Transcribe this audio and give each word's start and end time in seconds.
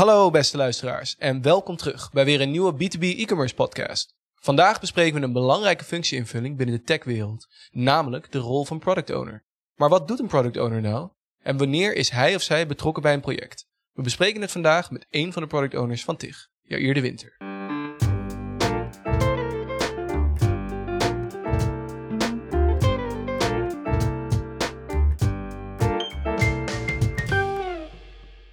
Hallo 0.00 0.30
beste 0.30 0.56
luisteraars 0.56 1.16
en 1.18 1.42
welkom 1.42 1.76
terug 1.76 2.12
bij 2.12 2.24
weer 2.24 2.40
een 2.40 2.50
nieuwe 2.50 2.72
B2B 2.72 3.00
e-commerce 3.00 3.54
podcast. 3.54 4.14
Vandaag 4.34 4.80
bespreken 4.80 5.20
we 5.20 5.26
een 5.26 5.32
belangrijke 5.32 5.84
functieinvulling 5.84 6.56
binnen 6.56 6.76
de 6.76 6.82
techwereld, 6.82 7.48
namelijk 7.70 8.32
de 8.32 8.38
rol 8.38 8.64
van 8.64 8.78
product 8.78 9.10
owner. 9.10 9.44
Maar 9.74 9.88
wat 9.88 10.08
doet 10.08 10.18
een 10.18 10.26
product 10.26 10.56
owner 10.56 10.80
nou? 10.80 11.08
En 11.42 11.56
wanneer 11.56 11.94
is 11.94 12.10
hij 12.10 12.34
of 12.34 12.42
zij 12.42 12.66
betrokken 12.66 13.02
bij 13.02 13.14
een 13.14 13.20
project? 13.20 13.66
We 13.92 14.02
bespreken 14.02 14.40
het 14.40 14.50
vandaag 14.50 14.90
met 14.90 15.06
een 15.10 15.32
van 15.32 15.42
de 15.42 15.48
product 15.48 15.74
owners 15.74 16.04
van 16.04 16.16
TIG, 16.16 16.48
Jair 16.62 16.94
de 16.94 17.00
Winter. 17.00 17.36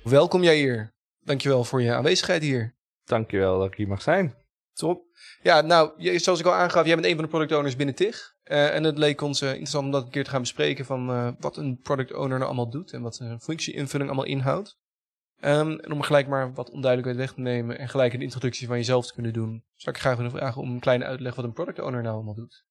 Welkom 0.04 0.44
Jair. 0.44 0.96
Dankjewel 1.28 1.64
voor 1.64 1.82
je 1.82 1.94
aanwezigheid 1.94 2.42
hier. 2.42 2.76
Dankjewel 3.06 3.60
dat 3.60 3.68
ik 3.68 3.78
hier 3.78 3.88
mag 3.88 4.02
zijn. 4.02 4.36
Top. 4.74 5.04
Ja, 5.42 5.62
nou, 5.62 6.20
zoals 6.20 6.40
ik 6.40 6.46
al 6.46 6.54
aangaf, 6.54 6.86
jij 6.86 6.96
bent 6.96 7.08
een 7.08 7.16
van 7.16 7.24
de 7.24 7.30
product 7.30 7.52
owners 7.52 7.76
binnen 7.76 7.96
TIG. 7.96 8.36
Eh, 8.44 8.76
en 8.76 8.84
het 8.84 8.98
leek 8.98 9.22
ons 9.22 9.42
eh, 9.42 9.50
interessant 9.50 9.86
om 9.86 9.92
dat 9.92 10.04
een 10.04 10.10
keer 10.10 10.24
te 10.24 10.30
gaan 10.30 10.42
bespreken 10.42 10.86
van 10.86 11.10
eh, 11.10 11.30
wat 11.40 11.58
een 11.58 11.80
product 11.82 12.14
owner 12.14 12.38
nou 12.38 12.44
allemaal 12.44 12.70
doet 12.70 12.94
en 12.94 13.02
wat 13.02 13.20
een 13.20 13.40
functieinvulling 13.40 14.10
allemaal 14.10 14.30
inhoudt. 14.30 14.80
Ehm, 15.40 15.72
en 15.72 15.92
om 15.92 16.02
gelijk 16.02 16.28
maar 16.28 16.54
wat 16.54 16.70
onduidelijkheid 16.70 17.18
weg 17.28 17.36
te 17.36 17.42
nemen 17.42 17.78
en 17.78 17.90
gelijk 17.90 18.14
een 18.14 18.22
introductie 18.22 18.68
van 18.68 18.78
jezelf 18.78 19.08
te 19.08 19.14
kunnen 19.14 19.34
doen, 19.34 19.64
zou 19.76 19.96
ik 19.96 20.02
graag 20.02 20.16
willen 20.16 20.32
vragen 20.32 20.62
om 20.62 20.72
een 20.72 20.80
kleine 20.80 21.06
uitleg 21.06 21.36
wat 21.36 21.46
een 21.46 21.54
product 21.54 21.80
owner 21.80 22.02
nou 22.02 22.16
allemaal 22.16 22.36
doet. 22.36 22.66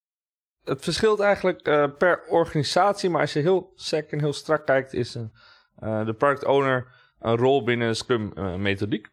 Het 0.63 0.83
verschilt 0.83 1.21
eigenlijk 1.21 1.63
per 1.99 2.25
organisatie, 2.29 3.11
maar 3.11 3.21
als 3.21 3.33
je 3.33 3.41
heel 3.41 3.73
sec 3.75 4.11
en 4.11 4.21
heel 4.21 4.33
strak 4.33 4.67
kijkt, 4.67 4.93
is 4.93 5.15
een, 5.15 5.33
de 6.07 6.15
product 6.19 6.45
owner 6.45 6.95
een 7.19 7.37
rol 7.37 7.65
binnen 7.65 7.89
de 7.89 7.95
Scrum 7.95 8.33
eh, 8.33 8.55
methodiek. 8.55 9.09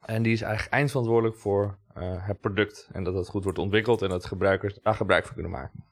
En 0.00 0.22
die 0.22 0.32
is 0.32 0.42
eigenlijk 0.42 0.72
eindverantwoordelijk 0.72 1.36
voor 1.36 1.78
eh, 1.94 2.26
het 2.26 2.40
product 2.40 2.88
en 2.92 3.04
dat 3.04 3.14
het 3.14 3.28
goed 3.28 3.44
wordt 3.44 3.58
ontwikkeld 3.58 4.02
en 4.02 4.08
dat 4.08 4.24
gebruikers 4.24 4.78
daar 4.82 4.94
gebruik 4.94 5.24
van 5.24 5.34
kunnen 5.34 5.52
maken. 5.52 5.84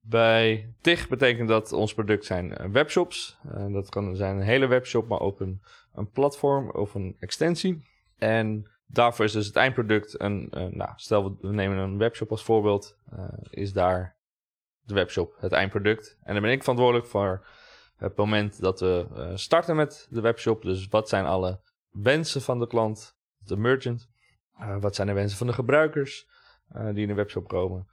Bij 0.00 0.74
TIG 0.80 1.08
betekent 1.08 1.48
dat 1.48 1.72
ons 1.72 1.94
product 1.94 2.24
zijn 2.24 2.56
eh, 2.56 2.70
webshops. 2.70 3.38
Eh, 3.52 3.72
dat 3.72 3.88
kan 3.88 4.16
zijn 4.16 4.36
een 4.36 4.42
hele 4.42 4.66
webshop, 4.66 5.08
maar 5.08 5.20
ook 5.20 5.40
een, 5.40 5.62
een 5.94 6.10
platform 6.10 6.70
of 6.70 6.94
een 6.94 7.16
extensie. 7.18 7.84
En 8.16 8.70
daarvoor 8.86 9.24
is 9.24 9.32
dus 9.32 9.46
het 9.46 9.56
eindproduct 9.56 10.20
een, 10.20 10.48
nou, 10.50 10.90
stel 10.96 11.36
we, 11.40 11.48
nemen 11.48 11.76
een 11.76 11.98
webshop 11.98 12.30
als 12.30 12.44
voorbeeld, 12.44 12.96
is 13.50 13.72
daar 13.72 14.16
de 14.80 14.94
webshop 14.94 15.36
het 15.38 15.52
eindproduct. 15.52 16.18
En 16.22 16.32
dan 16.32 16.42
ben 16.42 16.52
ik 16.52 16.60
verantwoordelijk 16.60 17.06
voor 17.06 17.46
het 17.96 18.16
moment 18.16 18.60
dat 18.60 18.80
we 18.80 19.06
eh, 19.14 19.30
starten 19.34 19.76
met 19.76 20.06
de 20.10 20.20
webshop. 20.20 20.62
Dus 20.62 20.88
wat 20.88 21.08
zijn 21.08 21.24
alle 21.24 21.60
wensen 21.90 22.42
van 22.42 22.58
de 22.58 22.66
klant, 22.66 23.16
de 23.38 23.56
merchant? 23.56 24.08
Eh, 24.58 24.76
wat 24.80 24.94
zijn 24.94 25.06
de 25.06 25.12
wensen 25.12 25.38
van 25.38 25.46
de 25.46 25.52
gebruikers 25.52 26.28
eh, 26.68 26.86
die 26.86 27.02
in 27.02 27.08
de 27.08 27.14
webshop 27.14 27.48
komen? 27.48 27.88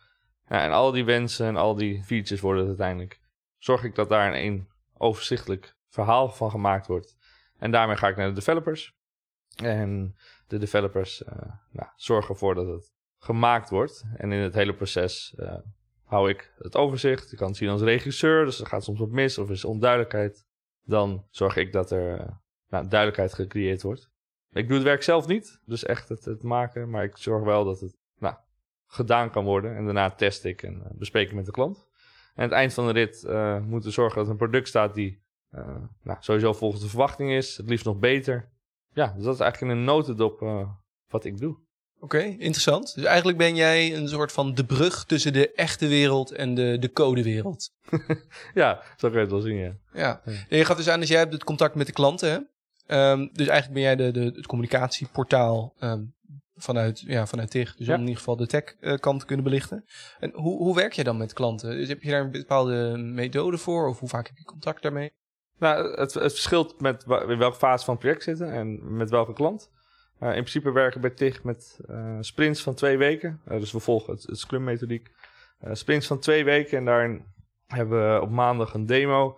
Ja, 0.48 0.64
en 0.64 0.72
al 0.72 0.92
die 0.92 1.06
wensen 1.06 1.48
en 1.48 1.56
al 1.56 1.76
die 1.76 2.04
features 2.04 2.42
worden 2.42 2.68
uiteindelijk. 2.68 3.22
Zorg 3.58 3.84
ik 3.84 3.96
dat 3.96 4.10
daar 4.10 4.28
een 4.28 4.34
één 4.34 4.68
overzichtelijk 4.98 5.76
verhaal 5.90 6.30
van 6.30 6.52
gemaakt 6.52 6.88
wordt. 6.88 7.18
En 7.58 7.72
daarmee 7.72 7.98
ga 7.98 8.08
ik 8.08 8.16
naar 8.16 8.28
de 8.28 8.34
developers. 8.34 8.96
En 9.56 10.16
de 10.48 10.58
developers 10.58 11.24
nou, 11.72 11.90
zorgen 11.96 12.34
ervoor 12.34 12.56
dat 12.56 12.68
het 12.68 12.94
gemaakt 13.18 13.70
wordt. 13.70 14.04
En 14.16 14.32
in 14.32 14.40
het 14.40 14.54
hele 14.54 14.74
proces 14.74 15.36
hou 16.14 16.30
ik 16.30 16.54
het 16.58 16.76
overzicht. 16.76 17.30
Je 17.30 17.36
kan 17.36 17.48
het 17.48 17.58
zien 17.58 17.70
als 17.70 17.82
regisseur, 17.82 18.46
dus 18.46 18.60
er 18.60 18.66
gaat 18.66 18.84
soms 18.84 19.00
wat 19.00 19.10
mis 19.10 19.38
of 19.38 19.50
is 19.50 19.66
onduidelijkheid. 19.66 20.46
Dan 20.84 21.28
zorg 21.30 21.56
ik 21.56 21.72
dat 21.72 21.92
er 21.92 22.20
eh, 22.20 22.28
nou, 22.68 22.88
duidelijkheid 22.88 23.34
gecreëerd 23.34 23.82
wordt. 23.82 24.12
Ik 24.52 24.68
doe 24.68 24.76
het 24.76 24.86
werk 24.86 25.04
zelf 25.04 25.28
niet, 25.28 25.62
dus 25.66 25.86
echt 25.86 26.10
het, 26.10 26.44
maken. 26.44 26.90
Maar 26.90 27.04
ik 27.04 27.18
zorg 27.18 27.44
wel 27.44 27.66
dat 27.66 27.80
het 27.80 27.96
nou, 28.18 28.36
gedaan 28.88 29.32
kan 29.32 29.46
worden. 29.46 29.76
En 29.76 29.86
daarna 29.86 30.10
test 30.10 30.46
ik 30.46 30.64
en 30.64 30.82
eh, 30.84 30.92
bespreek 30.98 31.28
ik 31.28 31.36
met 31.36 31.46
de 31.46 31.52
klant. 31.52 31.78
En 31.78 32.44
aan 32.44 32.44
het 32.44 32.52
eind 32.52 32.74
van 32.74 32.88
de 32.88 32.94
rit 32.94 33.24
eh, 33.24 33.60
moeten 33.60 33.90
we 33.90 33.96
zorgen 33.96 34.18
dat 34.18 34.30
een 34.30 34.38
product 34.38 34.68
staat 34.68 34.94
die 34.94 35.22
nou, 36.04 36.18
sowieso 36.20 36.54
volgens 36.54 36.82
de 36.82 36.90
verwachting 36.90 37.32
is. 37.32 37.58
Het 37.58 37.70
liefst 37.70 37.86
nog 37.86 38.00
beter. 38.00 38.52
Ja, 38.94 39.14
dus 39.16 39.24
dat 39.24 39.34
is 39.34 39.40
eigenlijk 39.40 39.72
in 39.72 39.78
een 39.78 39.86
notendop 39.86 40.40
wat 41.08 41.26
ik 41.26 41.38
doe. 41.38 41.58
Oké, 42.04 42.20
interessant. 42.22 42.96
Dus 42.96 43.04
eigenlijk 43.04 43.38
ben 43.38 43.56
jij 43.56 43.96
een 43.96 44.08
soort 44.08 44.32
van 44.32 44.54
de 44.54 44.66
brug 44.66 45.06
tussen 45.06 45.34
de 45.34 45.52
echte 45.52 45.88
wereld 45.88 46.32
en 46.32 46.54
de, 46.54 46.78
de 46.80 46.92
codewereld. 46.92 47.70
Ja, 48.54 48.82
zo 48.98 49.08
kan 49.08 49.12
je 49.12 49.20
het 49.20 49.30
wel 49.30 49.40
zien, 49.40 49.56
ja. 49.58 49.74
Ja. 49.94 50.22
En 50.26 50.58
je 50.58 50.66
gaat 50.66 50.78
dus 50.78 50.90
aan, 50.90 51.00
dus 51.00 51.10
jij 51.10 51.20
hebt 51.20 51.34
het 51.34 51.44
contact 51.44 51.76
met 51.76 51.88
de 51.88 51.94
klanten, 51.94 52.30
hè? 52.32 52.40
Ehm, 52.86 53.28
dus 53.32 53.48
eigenlijk 53.48 53.74
ben 53.74 53.82
jij 53.82 53.96
de, 53.96 54.12
de, 54.12 54.20
het 54.36 54.46
communicatieportaal 54.46 55.74
ehm, 55.80 56.04
vanuit, 56.56 57.00
ja, 57.00 57.26
vanuit 57.28 57.52
TIG. 57.52 57.76
Dus 57.76 57.88
Ja. 57.88 57.94
om 57.94 58.00
in 58.00 58.06
ieder 58.06 58.20
geval 58.20 58.36
de 58.36 58.48
tech-kant 58.48 59.20
te 59.20 59.26
kunnen 59.26 59.46
belichten. 59.46 59.86
En 60.20 60.32
hoe, 60.34 60.58
hoe 60.58 60.76
werk 60.76 60.94
je 60.94 61.04
dan 61.04 61.18
met 61.18 61.34
klanten? 61.34 61.70
Dus 61.70 61.88
heb 61.88 62.02
je 62.02 62.10
daar 62.10 62.22
een 62.22 62.32
bepaalde 62.32 62.98
methode 62.98 63.58
voor? 63.58 63.88
Of 63.88 64.00
hoe 64.00 64.10
vaak 64.10 64.28
heb 64.28 64.38
je 64.38 64.44
contact 64.44 64.82
daarmee? 64.82 65.12
Nou, 65.60 66.00
het, 66.00 66.14
het 66.14 66.32
verschilt 66.32 66.82
met 66.82 67.04
in 67.28 67.38
welke 67.38 67.58
fase 67.58 67.86
van 67.86 67.94
het 67.94 68.04
project 68.04 68.24
zitten 68.24 68.52
en 68.52 68.96
met 68.98 69.10
welke 69.10 69.34
klant. 69.34 69.70
Eh, 70.20 70.28
in 70.28 70.34
principe 70.34 70.72
werken 70.72 71.02
we 71.02 71.08
bij 71.08 71.18
TIG 71.18 71.44
met 71.44 71.80
eh, 71.88 72.18
sprints 72.20 72.64
van 72.64 72.74
twee 72.74 72.98
weken. 72.98 73.42
Eh, 73.46 73.60
dus 73.60 73.72
we 73.72 73.80
volgen 73.80 74.14
het, 74.14 74.28
Scrum-methodiek. 74.32 75.12
Eh, 75.60 75.74
sprints 75.74 76.08
van 76.08 76.20
twee 76.20 76.44
weken 76.44 76.78
en 76.78 76.86
daarin 76.86 77.26
hebben 77.68 78.14
we 78.14 78.22
op 78.22 78.30
maandag 78.30 78.74
een 78.74 78.86
demo 78.86 79.38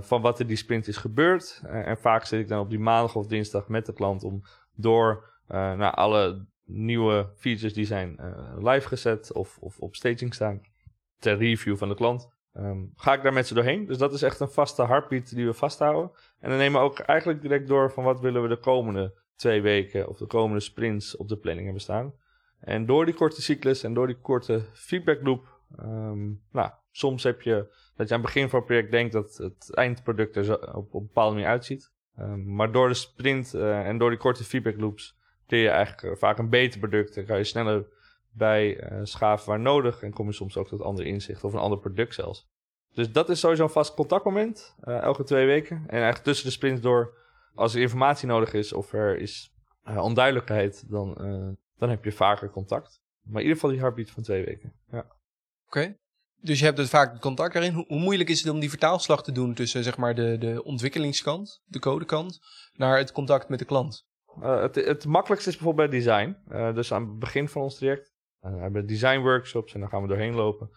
van 0.00 0.20
wat 0.20 0.38
er 0.38 0.46
die 0.46 0.56
sprint 0.56 0.88
is 0.88 0.96
gebeurd. 0.96 1.62
En 1.64 1.98
vaak 1.98 2.24
zit 2.24 2.40
ik 2.40 2.48
dan 2.48 2.60
op 2.60 2.70
die 2.70 2.78
maandag 2.78 3.14
of 3.14 3.26
dinsdag 3.26 3.68
met 3.68 3.86
de 3.86 3.92
klant 3.92 4.22
om 4.22 4.42
door 4.74 5.30
naar 5.46 5.94
alle 5.94 6.46
nieuwe 6.64 7.30
features 7.36 7.74
die 7.74 7.84
zijn 7.84 8.20
live 8.58 8.88
gezet 8.88 9.32
of, 9.32 9.58
of 9.60 9.78
op 9.78 9.94
staging 9.94 10.34
staan 10.34 10.60
ter 11.18 11.36
review 11.36 11.76
van 11.76 11.88
de 11.88 11.94
klant. 11.94 12.28
Ehm, 12.58 12.84
ga 12.96 13.12
ik 13.12 13.22
daar 13.22 13.32
met 13.32 13.46
ze 13.46 13.54
doorheen. 13.54 13.86
Dus 13.86 13.98
dat 13.98 14.12
is 14.12 14.22
echt 14.22 14.40
een 14.40 14.50
vaste 14.50 14.86
heartbeat 14.86 15.34
die 15.34 15.46
we 15.46 15.54
vasthouden. 15.54 16.10
En 16.40 16.48
dan 16.48 16.58
nemen 16.58 16.80
we 16.80 16.86
ook 16.86 16.98
eigenlijk 16.98 17.42
direct 17.42 17.68
door 17.68 17.92
van 17.92 18.04
wat 18.04 18.20
willen 18.20 18.42
we 18.42 18.48
de 18.48 18.58
komende 18.58 19.14
twee 19.38 19.62
weken 19.62 20.08
of 20.08 20.18
de 20.18 20.26
komende 20.26 20.60
sprints 20.60 21.16
op 21.16 21.28
de 21.28 21.36
planning 21.36 21.64
hebben 21.64 21.82
staan. 21.82 22.14
En 22.60 22.86
door 22.86 23.04
die 23.04 23.14
korte 23.14 23.42
cyclus 23.42 23.82
en 23.82 23.94
door 23.94 24.06
die 24.06 24.20
korte 24.20 24.64
feedback 24.72 25.22
loop, 25.22 25.60
ehm, 25.76 26.26
nou, 26.52 26.70
soms 26.90 27.22
heb 27.22 27.42
je 27.42 27.54
dat 27.96 28.08
je 28.08 28.14
aan 28.14 28.20
het 28.20 28.32
begin 28.32 28.48
van 28.48 28.58
het 28.58 28.68
project 28.68 28.90
denkt 28.90 29.12
dat 29.12 29.36
het 29.36 29.74
eindproduct 29.74 30.36
er 30.36 30.44
zo 30.44 30.52
op, 30.52 30.94
een 30.94 31.06
bepaalde 31.06 31.34
manier 31.34 31.48
uitziet. 31.48 31.92
Ehm, 32.16 32.54
maar 32.54 32.72
door 32.72 32.88
de 32.88 32.94
sprint 32.94 33.54
eh, 33.54 33.86
en 33.86 33.98
door 33.98 34.10
die 34.10 34.18
korte 34.18 34.44
feedback 34.44 34.80
loops 34.80 35.16
creëer 35.46 35.62
je 35.62 35.68
eigenlijk 35.68 36.14
eh, 36.14 36.20
vaak 36.20 36.38
een 36.38 36.48
beter 36.48 36.80
product. 36.80 37.16
En 37.16 37.26
kan 37.26 37.38
je 37.38 37.44
sneller 37.44 37.86
bij 38.30 38.78
eh, 38.78 38.98
schaven 39.02 39.48
waar 39.48 39.60
nodig. 39.60 40.02
En 40.02 40.12
kom 40.12 40.26
je 40.26 40.32
soms 40.32 40.56
ook 40.56 40.68
tot 40.68 40.82
andere 40.82 41.08
inzichten 41.08 41.48
of 41.48 41.54
een 41.54 41.60
ander 41.60 41.78
product 41.78 42.14
zelfs. 42.14 42.48
Dus 42.92 43.12
dat 43.12 43.28
is 43.28 43.40
sowieso 43.40 43.62
een 43.62 43.70
vast 43.70 43.94
contactmoment, 43.94 44.76
elke 44.80 45.22
twee 45.22 45.46
weken. 45.46 45.76
En 45.76 45.88
eigenlijk 45.88 46.24
tussen 46.24 46.46
de 46.46 46.52
sprints 46.52 46.80
door, 46.80 47.16
als 47.58 47.74
er 47.74 47.80
informatie 47.80 48.28
nodig 48.28 48.52
is 48.52 48.72
of 48.72 48.92
er 48.92 49.18
is 49.18 49.52
eh, 49.82 50.02
onduidelijkheid, 50.02 50.90
dan, 50.90 51.16
eh, 51.16 51.48
dan 51.78 51.88
heb 51.90 52.04
je 52.04 52.12
vaker 52.12 52.50
contact. 52.50 53.00
Maar 53.22 53.42
in 53.42 53.48
ieder 53.48 53.54
geval 53.54 53.70
die 53.70 53.80
heartbeat 53.80 54.10
van 54.10 54.22
twee 54.22 54.44
weken. 54.44 54.72
Ja. 54.90 55.06
Oké. 55.66 55.96
Dus 56.40 56.58
je 56.58 56.64
hebt 56.64 56.76
dus 56.76 56.88
vaak 56.88 57.20
contact 57.20 57.52
daarin. 57.52 57.72
Hoe, 57.72 57.84
hoe 57.88 58.00
moeilijk 58.00 58.28
is 58.28 58.42
het 58.42 58.52
om 58.52 58.60
die 58.60 58.70
vertaalslag 58.70 59.22
te 59.22 59.32
doen 59.32 59.54
tussen 59.54 59.84
zeg 59.84 59.96
maar 59.96 60.14
de, 60.14 60.38
de 60.38 60.64
ontwikkelingskant, 60.64 61.62
de 61.64 61.78
codekant, 61.78 62.38
naar 62.74 62.98
het 62.98 63.12
contact 63.12 63.48
met 63.48 63.58
de 63.58 63.64
klant? 63.64 64.06
Eh, 64.40 64.60
het, 64.60 64.74
het 64.74 65.06
makkelijkste 65.06 65.50
is 65.50 65.56
bijvoorbeeld 65.56 65.90
bij 65.90 65.98
design. 65.98 66.36
Dus 66.74 66.92
aan 66.92 67.08
het 67.08 67.18
begin 67.18 67.48
van 67.48 67.62
ons 67.62 67.76
traject 67.76 68.12
eh, 68.40 68.60
hebben 68.60 68.82
we 68.82 68.88
design 68.88 69.20
workshops 69.20 69.74
en 69.74 69.80
dan 69.80 69.88
gaan 69.88 70.02
we 70.02 70.08
doorheen 70.08 70.34
lopen. 70.34 70.70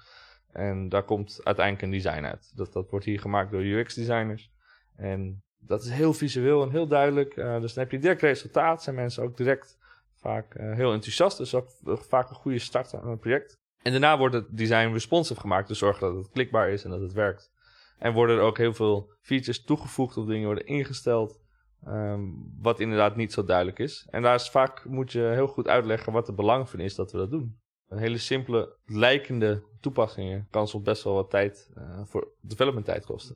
En 0.51 0.89
daar 0.89 1.03
komt 1.03 1.39
uiteindelijk 1.43 1.85
een 1.85 2.01
design 2.01 2.23
uit. 2.23 2.51
Dat, 2.55 2.73
dat 2.73 2.89
wordt 2.89 3.05
hier 3.05 3.19
gemaakt 3.19 3.51
door 3.51 3.61
UX-designers. 3.61 4.51
En 4.95 5.43
dat 5.61 5.83
is 5.83 5.89
heel 5.89 6.13
visueel 6.13 6.63
en 6.63 6.69
heel 6.69 6.87
duidelijk. 6.87 7.35
Dus 7.35 7.73
dan 7.73 7.83
heb 7.83 7.91
je 7.91 7.99
direct 7.99 8.21
resultaat. 8.21 8.83
Zijn 8.83 8.95
mensen 8.95 9.23
ook 9.23 9.37
direct 9.37 9.79
vaak 10.21 10.55
eh, 10.55 10.73
heel 10.73 10.93
enthousiast. 10.93 11.37
Dus 11.37 11.55
ook 11.55 11.67
eh, 11.85 11.95
vaak 11.95 12.29
een 12.29 12.35
goede 12.35 12.59
start 12.59 12.93
aan 12.93 13.09
het 13.09 13.19
project. 13.19 13.59
En 13.81 13.91
daarna 13.91 14.17
wordt 14.17 14.35
het 14.35 14.57
design 14.57 14.93
responsive 14.93 15.39
gemaakt. 15.39 15.67
Dus 15.67 15.77
zorgen 15.77 16.07
dat 16.07 16.23
het 16.23 16.33
klikbaar 16.33 16.69
is 16.69 16.83
en 16.83 16.89
dat 16.89 17.01
het 17.01 17.13
werkt. 17.13 17.51
En 17.97 18.13
worden 18.13 18.37
er 18.37 18.41
ook 18.41 18.57
heel 18.57 18.73
veel 18.73 19.13
features 19.21 19.63
toegevoegd 19.63 20.17
of 20.17 20.25
dingen 20.25 20.45
worden 20.45 20.65
ingesteld. 20.65 21.39
ehm, 21.85 22.21
wat 22.59 22.79
inderdaad 22.79 23.15
niet 23.15 23.33
zo 23.33 23.43
duidelijk 23.43 23.79
is. 23.79 24.07
En 24.09 24.21
daar 24.21 24.35
is 24.35 24.49
vaak 24.49 24.85
moet 24.85 25.11
je 25.11 25.19
heel 25.21 25.47
goed 25.47 25.67
uitleggen 25.67 26.13
wat 26.13 26.27
het 26.27 26.35
belang 26.35 26.69
van 26.69 26.79
is 26.79 26.95
dat 26.95 27.11
we 27.11 27.17
dat 27.17 27.31
doen. 27.31 27.59
Een 27.87 27.97
hele 27.97 28.17
simpele, 28.17 28.77
lijkende 28.85 29.63
toepassingen 29.79 30.47
kan 30.49 30.67
soms 30.67 30.83
best 30.83 31.03
wel 31.03 31.13
wat 31.13 31.29
tijd 31.29 31.69
voor 32.05 32.33
development 32.41 32.85
tijd 32.85 33.05
kosten. 33.05 33.35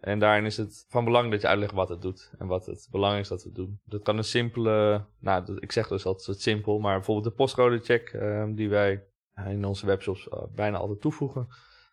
En 0.00 0.18
daarin 0.18 0.44
is 0.44 0.56
het 0.56 0.84
van 0.88 1.04
belang 1.04 1.30
dat 1.30 1.40
je 1.40 1.46
uitlegt 1.46 1.72
wat 1.72 1.88
het 1.88 2.02
doet 2.02 2.32
en 2.38 2.46
wat 2.46 2.66
het 2.66 2.88
belang 2.90 3.18
is 3.18 3.28
dat 3.28 3.42
we 3.44 3.52
doen. 3.52 3.80
Dat 3.84 4.02
kan 4.02 4.16
een 4.16 4.24
simpele, 4.24 5.04
nou, 5.18 5.56
ik 5.58 5.72
zeg 5.72 5.88
dus 5.88 6.04
altijd 6.04 6.26
het 6.26 6.40
simpel, 6.40 6.78
maar 6.78 6.94
bijvoorbeeld 6.96 7.26
de 7.26 7.32
postcode 7.42 7.78
check 7.78 8.08
ehm, 8.08 8.54
die 8.54 8.68
wij 8.68 9.04
in 9.46 9.64
onze 9.64 9.86
webshops 9.86 10.28
eh, 10.28 10.42
bijna 10.54 10.78
altijd 10.78 11.00
toevoegen. 11.00 11.48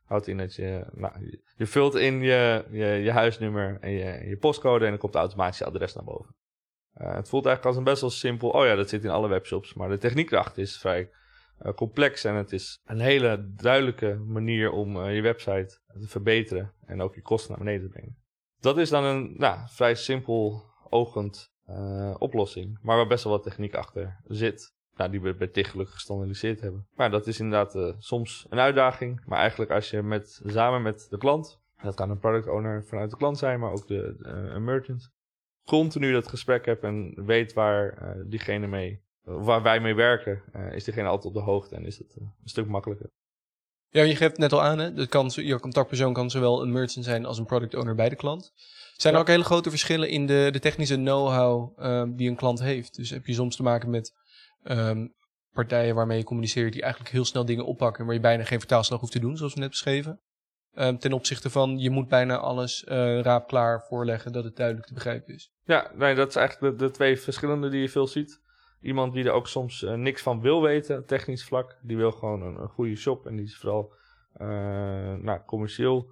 Houdt 0.06 0.28
in 0.28 0.38
dat 0.38 0.56
je, 0.56 0.86
nou, 0.92 1.40
je- 1.58 1.66
vult 1.66 1.96
in 1.96 2.22
je, 2.22 2.66
je, 2.72 3.12
huisnummer 3.12 3.78
en 3.82 3.92
je, 3.92 4.28
je 4.28 4.38
postcode 4.38 4.84
en 4.84 4.90
dan 4.90 5.00
komt 5.00 5.16
automatisch 5.16 5.58
je 5.58 5.66
adres 5.66 5.94
naar 5.94 6.04
boven. 6.04 6.36
Uh, 7.02 7.16
het 7.16 7.30
voelt 7.30 7.46
eigenlijk 7.46 7.66
als 7.66 7.76
een 7.76 7.92
best 7.92 8.02
wel 8.02 8.10
simpel, 8.10 8.50
oh 8.50 8.66
ja, 8.66 8.76
dat 8.76 8.90
zit 8.90 9.04
in 9.04 9.10
alle 9.10 9.28
webshops. 9.28 9.74
Maar 9.74 9.90
de 9.90 9.98
techniek 9.98 10.32
erachter 10.32 10.62
is 10.62 10.78
vrij 10.78 11.10
complex 11.76 12.24
en 12.24 12.36
het 12.36 12.52
is 12.52 12.80
een 12.86 13.00
hele 13.00 13.54
duidelijke 13.56 14.16
manier 14.28 14.72
om 14.72 14.96
uh, 14.96 15.16
je 15.16 15.22
website 15.22 15.80
te 16.00 16.08
verbeteren 16.08 16.74
en 16.86 17.02
ook 17.02 17.16
je 17.16 17.22
kosten 17.22 17.50
naar 17.52 17.64
beneden 17.64 17.86
te 17.88 17.94
brengen. 17.94 18.18
Dat 18.60 18.78
is 18.78 18.90
dan 18.90 19.04
een 19.04 19.34
nou, 19.38 19.60
vrij 19.68 19.96
simpel 19.96 20.64
ogend 20.90 21.56
oplossing, 22.18 22.80
maar 22.82 22.98
waar 22.98 23.08
best 23.08 23.24
wel 23.24 23.34
wat 23.34 23.44
techniek 23.44 23.76
achter 23.76 24.20
zit. 24.28 24.76
Nou, 24.96 25.12
die 25.12 25.22
we 25.22 25.36
bij 25.36 25.48
TIG 25.48 25.72
gestandardiseerd 25.72 26.62
hebben. 26.62 26.88
Maar 26.96 27.12
dat 27.12 27.28
is 27.28 27.40
inderdaad 27.40 27.96
soms 27.98 28.46
een 28.50 28.60
uitdaging. 28.60 29.22
Maar 29.26 29.40
eigenlijk 29.40 29.72
als 29.72 29.90
je 29.90 30.02
met, 30.02 30.42
samen 30.46 30.82
met 30.82 31.08
de 31.10 31.18
klant, 31.18 31.62
dat 31.82 31.96
kan 31.96 32.10
een 32.10 32.20
product 32.20 32.48
owner 32.48 32.84
vanuit 32.86 33.10
de 33.10 33.18
klant 33.18 33.38
zijn, 33.38 33.60
maar 33.60 33.72
ook 33.72 33.88
de, 33.88 34.16
een 34.54 34.64
merchant, 34.64 35.12
continu 35.66 36.12
dat 36.12 36.28
gesprek 36.28 36.66
hebt 36.66 36.84
en 36.84 37.26
weet 37.26 37.54
waar 37.54 38.16
diegene 38.26 38.68
mee 38.68 39.02
waar 39.28 39.62
wij 39.62 39.80
mee 39.80 39.96
werken, 39.96 40.44
uh, 40.56 40.74
is 40.74 40.84
diegene 40.84 41.08
altijd 41.08 41.26
op 41.26 41.34
de 41.34 41.52
hoogte 41.52 41.76
en 41.76 41.86
is 41.86 41.98
het 41.98 42.16
uh, 42.18 42.24
een 42.24 42.50
stuk 42.50 42.68
makkelijker. 42.68 43.10
Ja, 43.90 44.02
je 44.04 44.16
geeft 44.16 44.38
net 44.38 44.54
al 44.54 44.62
aan, 44.62 44.80
hè? 44.80 44.94
Dat 44.94 45.08
kan, 45.08 45.32
je 45.34 45.60
contactpersoon 45.60 46.14
kan 46.14 46.30
zowel 46.30 46.62
een 46.62 46.72
merchant 46.72 47.06
zijn 47.06 47.26
als 47.26 47.38
een 47.38 47.46
product 47.46 47.76
owner 47.76 47.96
bij 47.96 48.10
de 48.10 48.16
klant. 48.16 48.52
Zijn 48.96 49.14
er 49.14 49.20
ook 49.20 49.28
hele 49.28 49.44
grote 49.44 49.70
verschillen 49.70 50.10
in 50.10 50.26
de, 50.26 50.50
de 50.52 50.60
technische 50.60 50.96
know-how 50.96 51.80
um, 51.80 52.16
die 52.16 52.30
een 52.30 52.36
klant 52.36 52.60
heeft? 52.60 52.96
Dus 52.96 53.10
heb 53.10 53.26
je 53.26 53.34
soms 53.34 53.56
te 53.56 53.64
maken 53.64 53.90
met 53.90 54.14
um, 54.64 55.14
partijen 55.52 55.96
waarmee 55.96 56.18
je 56.18 56.24
communiceert 56.24 56.74
die 56.74 56.82
eigenlijk 56.82 57.12
heel 57.12 57.26
snel 57.26 57.46
dingen 57.46 57.66
oppakken, 57.66 58.06
waar 58.06 58.14
je 58.14 58.20
bijna 58.20 58.44
geen 58.44 58.60
vertaalslag 58.60 59.00
hoeft 59.00 59.12
te 59.12 59.20
doen, 59.20 59.38
zoals 59.38 59.54
we 59.54 59.60
net 59.60 59.70
beschreven. 59.70 60.22
Um, 60.74 61.00
ten 61.00 61.14
opzichte 61.14 61.50
van 61.50 61.78
je 61.78 61.90
moet 61.90 62.08
bijna 62.08 62.38
alles 62.38 62.84
uh, 62.88 63.20
raapklaar 63.20 63.86
voorleggen 63.88 64.32
dat 64.32 64.44
het 64.44 64.56
duidelijk 64.56 64.88
te 64.88 64.94
begrijpen 64.94 65.34
is. 65.34 65.52
Ja, 65.64 65.92
nee, 65.96 66.16
dat 66.16 66.30
is 66.30 66.36
eigenlijk 66.36 66.78
de, 66.80 66.86
de 66.86 66.92
twee 66.92 67.20
verschillende 67.20 67.70
die 67.70 67.82
je 67.82 67.90
veel 67.90 68.08
ziet. 68.08 68.46
Iemand 68.82 69.14
die 69.14 69.24
er 69.24 69.32
ook 69.32 69.48
soms 69.48 69.82
uh, 69.82 69.94
niks 69.94 70.22
van 70.22 70.42
wil 70.42 70.62
weten, 70.62 71.06
technisch 71.06 71.44
vlak. 71.46 71.78
Die 71.82 71.98
wil 71.98 72.12
gewoon 72.12 72.42
een, 72.42 72.68
goede 72.68 72.96
shop 72.96 73.26
en 73.26 73.36
die 73.36 73.46
is 73.46 73.58
vooral 73.58 73.94
uh, 74.42 74.48
nou, 75.16 75.40
commercieel 75.46 76.10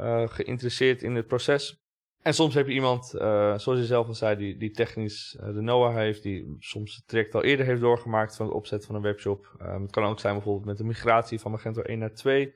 uh, 0.00 0.28
geïnteresseerd 0.28 1.02
in 1.02 1.14
het 1.14 1.26
proces. 1.26 1.82
En 2.22 2.34
soms 2.34 2.54
heb 2.54 2.66
je 2.66 2.72
iemand, 2.72 3.06
zoals 3.06 3.64
je 3.64 3.84
zelf 3.84 4.06
al 4.06 4.14
zei, 4.14 4.36
die, 4.36 4.56
die 4.56 4.70
technisch 4.70 5.36
de 5.40 5.52
know-how 5.52 5.96
heeft, 5.96 6.22
die 6.22 6.56
soms 6.58 6.96
het 6.96 7.08
traject 7.08 7.34
al 7.34 7.42
eerder 7.42 7.66
heeft 7.66 7.80
doorgemaakt 7.80 8.36
van 8.36 8.46
het 8.46 8.54
opzet 8.54 8.86
van 8.86 8.94
een 8.94 9.02
webshop. 9.02 9.56
Um, 9.62 9.82
het 9.82 9.90
kan 9.90 10.04
ook 10.04 10.20
zijn 10.20 10.34
bijvoorbeeld 10.34 10.66
met 10.66 10.76
de 10.76 10.84
migratie 10.84 11.40
van 11.40 11.50
Magento 11.50 11.82
1 11.82 11.98
naar 11.98 12.14
2, 12.14 12.54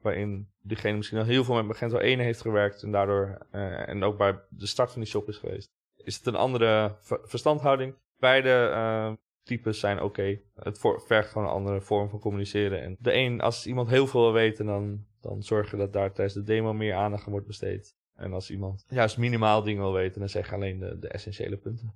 waarin 0.00 0.48
diegene 0.62 0.96
misschien 0.96 1.18
al 1.18 1.24
heel 1.24 1.44
veel 1.44 1.54
met 1.54 1.66
Magento 1.66 1.96
1 1.96 2.18
heeft 2.18 2.40
gewerkt 2.40 2.82
en 2.82 2.92
daardoor, 2.92 3.46
en 3.86 4.02
ook 4.02 4.18
bij 4.18 4.40
de 4.48 4.66
start 4.66 4.92
van 4.92 5.00
die 5.00 5.10
shop 5.10 5.28
is 5.28 5.36
geweest. 5.36 5.70
Is 5.96 6.16
het 6.16 6.26
een 6.26 6.36
andere 6.36 6.96
verstandhouding? 7.02 7.94
Beide 8.20 8.70
uh, 8.72 9.12
types 9.42 9.80
zijn 9.80 10.02
oké. 10.02 10.40
Het 10.54 10.78
vergt 11.06 11.30
gewoon 11.30 11.46
een 11.46 11.52
andere 11.52 11.80
vorm 11.80 12.08
van 12.08 12.18
communiceren. 12.18 12.82
En 12.82 12.96
de 12.98 13.12
een, 13.12 13.40
als 13.40 13.66
iemand 13.66 13.88
heel 13.88 14.06
veel 14.06 14.20
wil 14.20 14.32
weten, 14.32 14.66
dan, 14.66 15.04
dan 15.20 15.42
zorg 15.42 15.70
je 15.70 15.76
dat 15.76 15.92
daar 15.92 16.12
tijdens 16.12 16.36
de 16.36 16.42
demo 16.42 16.72
meer 16.72 16.94
aandacht 16.94 17.24
aan 17.24 17.32
wordt 17.32 17.46
besteed. 17.46 17.94
En 18.14 18.32
als 18.32 18.50
iemand 18.50 18.84
juist 18.88 19.18
minimaal 19.18 19.62
dingen 19.62 19.82
wil 19.82 19.92
weten, 19.92 20.20
dan 20.20 20.28
zeg 20.28 20.52
alleen 20.52 20.78
de, 20.78 20.98
de 20.98 21.08
essentiële 21.08 21.56
punten. 21.56 21.94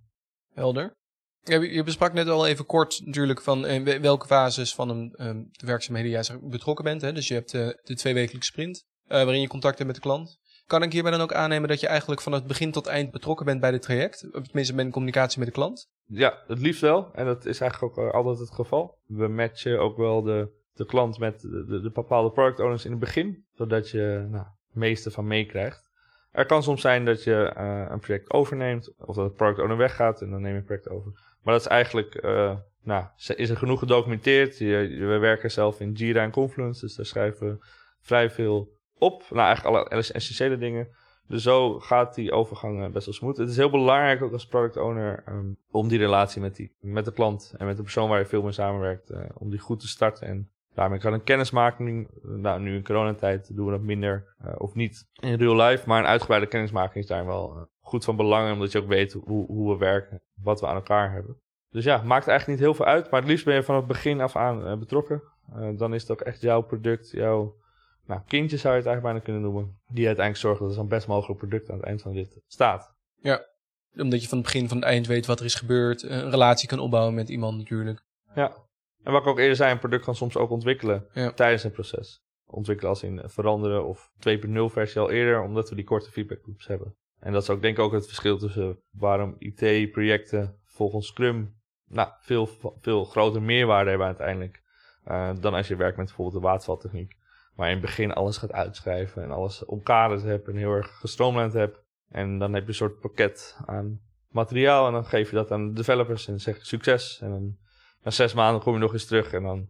Helder. 0.53 0.97
Je 1.43 1.82
besprak 1.85 2.12
net 2.12 2.29
al 2.29 2.47
even 2.47 2.67
kort 2.67 3.00
natuurlijk 3.05 3.43
van 3.43 3.67
in 3.67 4.00
welke 4.00 4.27
fases 4.27 4.75
van 4.75 4.88
een, 4.88 5.15
um, 5.27 5.49
de 5.50 5.67
werkzaamheden 5.67 6.11
jij 6.11 6.38
betrokken 6.43 6.85
bent. 6.85 7.00
Hè? 7.00 7.12
Dus 7.12 7.29
je 7.29 7.35
hebt 7.35 7.55
uh, 7.55 7.69
de 7.82 7.94
tweewekelijkse 7.94 8.50
sprint, 8.50 8.85
uh, 9.05 9.09
waarin 9.09 9.41
je 9.41 9.49
contact 9.49 9.79
hebt 9.79 9.87
met 9.87 9.97
de 9.97 10.09
klant. 10.09 10.38
Kan 10.67 10.83
ik 10.83 10.93
hierbij 10.93 11.11
dan 11.11 11.21
ook 11.21 11.33
aannemen 11.33 11.69
dat 11.69 11.81
je 11.81 11.87
eigenlijk 11.87 12.21
van 12.21 12.33
het 12.33 12.47
begin 12.47 12.73
tot 12.73 12.87
eind 12.87 13.11
betrokken 13.11 13.47
bent 13.47 13.61
bij 13.61 13.71
het 13.71 13.83
traject? 13.83 14.27
Tenminste 14.33 14.75
bij 14.75 14.85
de 14.85 14.91
communicatie 14.91 15.39
met 15.39 15.49
de 15.49 15.55
klant? 15.55 15.91
Ja, 16.07 16.43
het 16.47 16.59
liefst 16.59 16.81
wel. 16.81 17.11
En 17.15 17.27
dat 17.27 17.47
is 17.47 17.61
eigenlijk 17.61 17.99
ook 17.99 18.13
altijd 18.13 18.39
het 18.39 18.51
geval. 18.51 18.99
We 19.07 19.29
matchen 19.29 19.81
ook 19.81 19.97
wel 19.97 20.23
de, 20.23 20.49
de 20.73 20.87
klant 20.87 21.19
met 21.19 21.41
de, 21.41 21.65
de, 21.69 21.81
de 21.81 21.91
bepaalde 21.91 22.31
product 22.31 22.61
owners 22.61 22.85
in 22.85 22.91
het 22.91 23.01
begin. 23.01 23.45
Zodat 23.53 23.91
je 23.91 24.27
nou, 24.31 24.45
het 24.45 24.77
meeste 24.77 25.11
van 25.11 25.27
meekrijgt. 25.27 25.91
Er 26.31 26.47
kan 26.47 26.63
soms 26.63 26.81
zijn 26.81 27.05
dat 27.05 27.25
je 27.25 27.55
uh, 27.57 27.87
een 27.89 28.01
project 28.01 28.33
overneemt. 28.33 28.95
Of 28.99 29.17
dat 29.17 29.25
het 29.25 29.35
product 29.37 29.61
owner 29.61 29.77
weggaat 29.77 30.23
en 30.23 30.31
dan 30.31 30.41
neem 30.41 30.53
je 30.53 30.59
een 30.59 30.65
project 30.65 30.89
over. 30.89 31.13
Maar 31.43 31.53
dat 31.53 31.63
is 31.63 31.69
eigenlijk... 31.69 32.25
Uh, 32.25 32.57
nou, 32.83 33.05
is 33.37 33.51
er 33.51 33.57
genoeg 33.57 33.79
gedocumenteerd. 33.79 34.59
We 34.59 35.19
werken 35.21 35.51
zelf 35.51 35.81
in 35.81 35.93
Jira 35.93 36.23
en 36.23 36.31
Confluence. 36.31 36.81
Dus 36.81 36.95
daar 36.95 37.07
schrijven 37.07 37.49
we 37.49 37.67
vrij 38.01 38.31
veel 38.31 38.73
op. 39.05 39.25
Nou, 39.31 39.47
eigenlijk 39.47 39.77
alle 39.77 40.03
essentiële 40.12 40.59
dingen. 40.59 40.89
Dus 41.27 41.43
zo 41.43 41.81
gaat 41.81 42.15
die 42.15 42.33
overgang 42.33 42.85
eh, 42.85 42.91
best 42.91 43.06
wel 43.06 43.15
smooth. 43.15 43.37
Het 43.37 43.49
is 43.49 43.56
heel 43.56 43.71
belangrijk 43.71 44.23
ook 44.23 44.33
als 44.33 44.47
product 44.47 44.77
owner 44.77 45.25
um, 45.29 45.56
om 45.71 45.89
die 45.89 45.99
relatie 45.99 46.41
met, 46.41 46.56
die, 46.56 46.77
met 46.81 47.05
de 47.05 47.12
klant 47.12 47.55
en 47.59 47.67
met 47.67 47.77
de 47.77 47.83
persoon 47.83 48.09
waar 48.09 48.19
je 48.19 48.27
veel 48.27 48.43
mee 48.43 48.53
samenwerkt, 48.53 49.11
uh, 49.11 49.19
om 49.35 49.51
die 49.51 49.59
goed 49.59 49.81
te 49.81 49.89
starten. 49.89 50.27
En 50.27 50.51
daarmee 50.75 50.99
kan 50.99 51.12
een 51.12 51.25
kennismaking, 51.25 52.09
nou 52.23 52.61
nu 52.61 52.75
in 52.75 52.85
coronatijd 52.85 53.56
doen 53.56 53.67
we 53.67 53.73
dat 53.73 53.81
minder 53.81 54.35
of 54.59 54.75
niet 54.75 55.09
in 55.21 55.35
real 55.35 55.56
life, 55.56 55.89
maar 55.89 55.99
een 55.99 56.06
uitgebreide 56.06 56.47
kennismaking 56.47 57.05
is 57.05 57.06
daar 57.06 57.27
wel 57.27 57.69
goed 57.81 58.05
van 58.05 58.17
belang, 58.17 58.53
omdat 58.53 58.73
je 58.73 58.79
ook 58.79 58.89
weet 58.89 59.12
hoe, 59.12 59.47
hoe 59.47 59.73
we 59.73 59.79
werken, 59.79 60.23
wat 60.43 60.61
we 60.61 60.67
aan 60.67 60.75
elkaar 60.75 61.12
hebben. 61.12 61.37
Dus 61.71 61.85
ja, 61.85 62.03
maakt 62.03 62.29
eigenlijk 62.29 62.59
niet 62.59 62.69
heel 62.69 62.77
veel 62.77 62.93
uit, 62.93 63.11
maar 63.11 63.21
het 63.21 63.29
liefst 63.29 63.45
ben 63.45 63.55
je 63.55 63.62
van 63.62 63.77
het 63.77 63.87
begin 63.87 64.21
af 64.21 64.37
aan 64.37 64.79
betrokken. 64.79 65.23
dan 65.77 65.95
is 65.95 66.03
het 66.03 66.11
ook 66.11 66.21
echt 66.21 66.41
jouw 66.41 66.61
product, 66.61 67.11
jouw 67.11 67.55
nou, 68.06 68.21
kindje 68.27 68.56
zou 68.56 68.75
je 68.75 68.81
het 68.81 68.89
eigenlijk 68.89 69.03
bijna 69.03 69.19
kunnen 69.19 69.43
noemen. 69.43 69.81
Die 69.89 70.06
uiteindelijk 70.06 70.45
zorgen 70.45 70.61
dat 70.61 70.71
er 70.71 70.81
zo'n 70.81 70.89
best 70.89 71.06
mogelijk 71.06 71.39
product 71.39 71.71
aan 71.71 71.77
het 71.77 71.87
eind 71.87 72.03
van 72.03 72.12
dit 72.12 72.41
staat. 72.47 72.95
Ja, 73.21 73.47
omdat 73.97 74.23
je 74.23 74.29
van 74.29 74.39
het 74.39 74.47
begin 74.47 74.69
van 74.69 74.77
het 74.77 74.87
eind 74.87 75.06
weet 75.06 75.27
wat 75.27 75.39
er 75.39 75.45
is 75.45 75.55
gebeurd. 75.55 76.03
Een 76.03 76.31
relatie 76.31 76.69
kan 76.69 76.79
opbouwen 76.79 77.15
met 77.15 77.29
iemand 77.29 77.59
natuurlijk. 77.59 78.05
Ja, 78.35 78.56
en 79.03 79.12
wat 79.12 79.21
ik 79.21 79.27
ook 79.29 79.39
eerder 79.39 79.56
zei, 79.56 79.73
een 79.73 79.79
product 79.79 80.05
kan 80.05 80.15
soms 80.15 80.37
ook 80.37 80.51
ontwikkelen 80.51 81.06
ja. 81.12 81.33
tijdens 81.33 81.65
een 81.65 81.71
proces. 81.71 82.23
Ontwikkelen 82.47 82.91
als 82.91 83.03
in 83.03 83.23
veranderen 83.25 83.87
of 83.87 84.11
2.0 84.29 84.53
versie 84.67 85.01
al 85.01 85.11
eerder, 85.11 85.43
omdat 85.43 85.69
we 85.69 85.75
die 85.75 85.85
korte 85.85 86.11
feedback 86.11 86.47
loops 86.47 86.67
hebben. 86.67 86.97
En 87.19 87.33
dat 87.33 87.43
is 87.43 87.51
ook 87.51 87.62
denk 87.62 87.77
ik 87.77 87.85
ook 87.85 87.93
het 87.93 88.06
verschil 88.06 88.39
tussen 88.39 88.81
waarom 88.91 89.37
IT-projecten 89.39 90.59
volgens 90.65 91.06
Scrum 91.06 91.62
nou, 91.89 92.09
veel, 92.21 92.49
veel 92.81 93.05
groter 93.05 93.43
meerwaarde 93.43 93.89
hebben 93.89 94.06
uiteindelijk. 94.06 94.62
Uh, 95.06 95.31
dan 95.41 95.55
als 95.55 95.69
je 95.69 95.77
werkt 95.77 95.97
met 95.97 96.06
bijvoorbeeld 96.06 96.43
de 96.43 96.49
watervaltechniek. 96.49 97.17
Maar 97.55 97.67
in 97.69 97.77
het 97.77 97.85
begin 97.85 98.12
alles 98.12 98.37
gaat 98.37 98.53
uitschrijven 98.53 99.23
en 99.23 99.31
alles 99.31 99.65
omkaderd 99.65 100.23
hebt 100.23 100.49
en 100.49 100.56
heel 100.56 100.73
erg 100.73 100.99
gestroomlijnd 100.99 101.53
hebt. 101.53 101.83
En 102.09 102.39
dan 102.39 102.53
heb 102.53 102.62
je 102.62 102.69
een 102.69 102.75
soort 102.75 103.01
pakket 103.01 103.56
aan 103.67 104.01
materiaal 104.29 104.87
en 104.87 104.93
dan 104.93 105.05
geef 105.05 105.31
je 105.31 105.37
dat 105.37 105.51
aan 105.51 105.67
de 105.67 105.73
developers 105.73 106.29
en 106.29 106.41
zeg 106.41 106.56
je 106.56 106.65
succes. 106.65 107.21
En 107.21 107.31
dan 107.31 107.56
na 108.03 108.11
zes 108.11 108.34
maanden 108.34 108.63
kom 108.63 108.73
je 108.73 108.79
nog 108.79 108.93
eens 108.93 109.06
terug 109.06 109.32
en 109.32 109.43
dan 109.43 109.69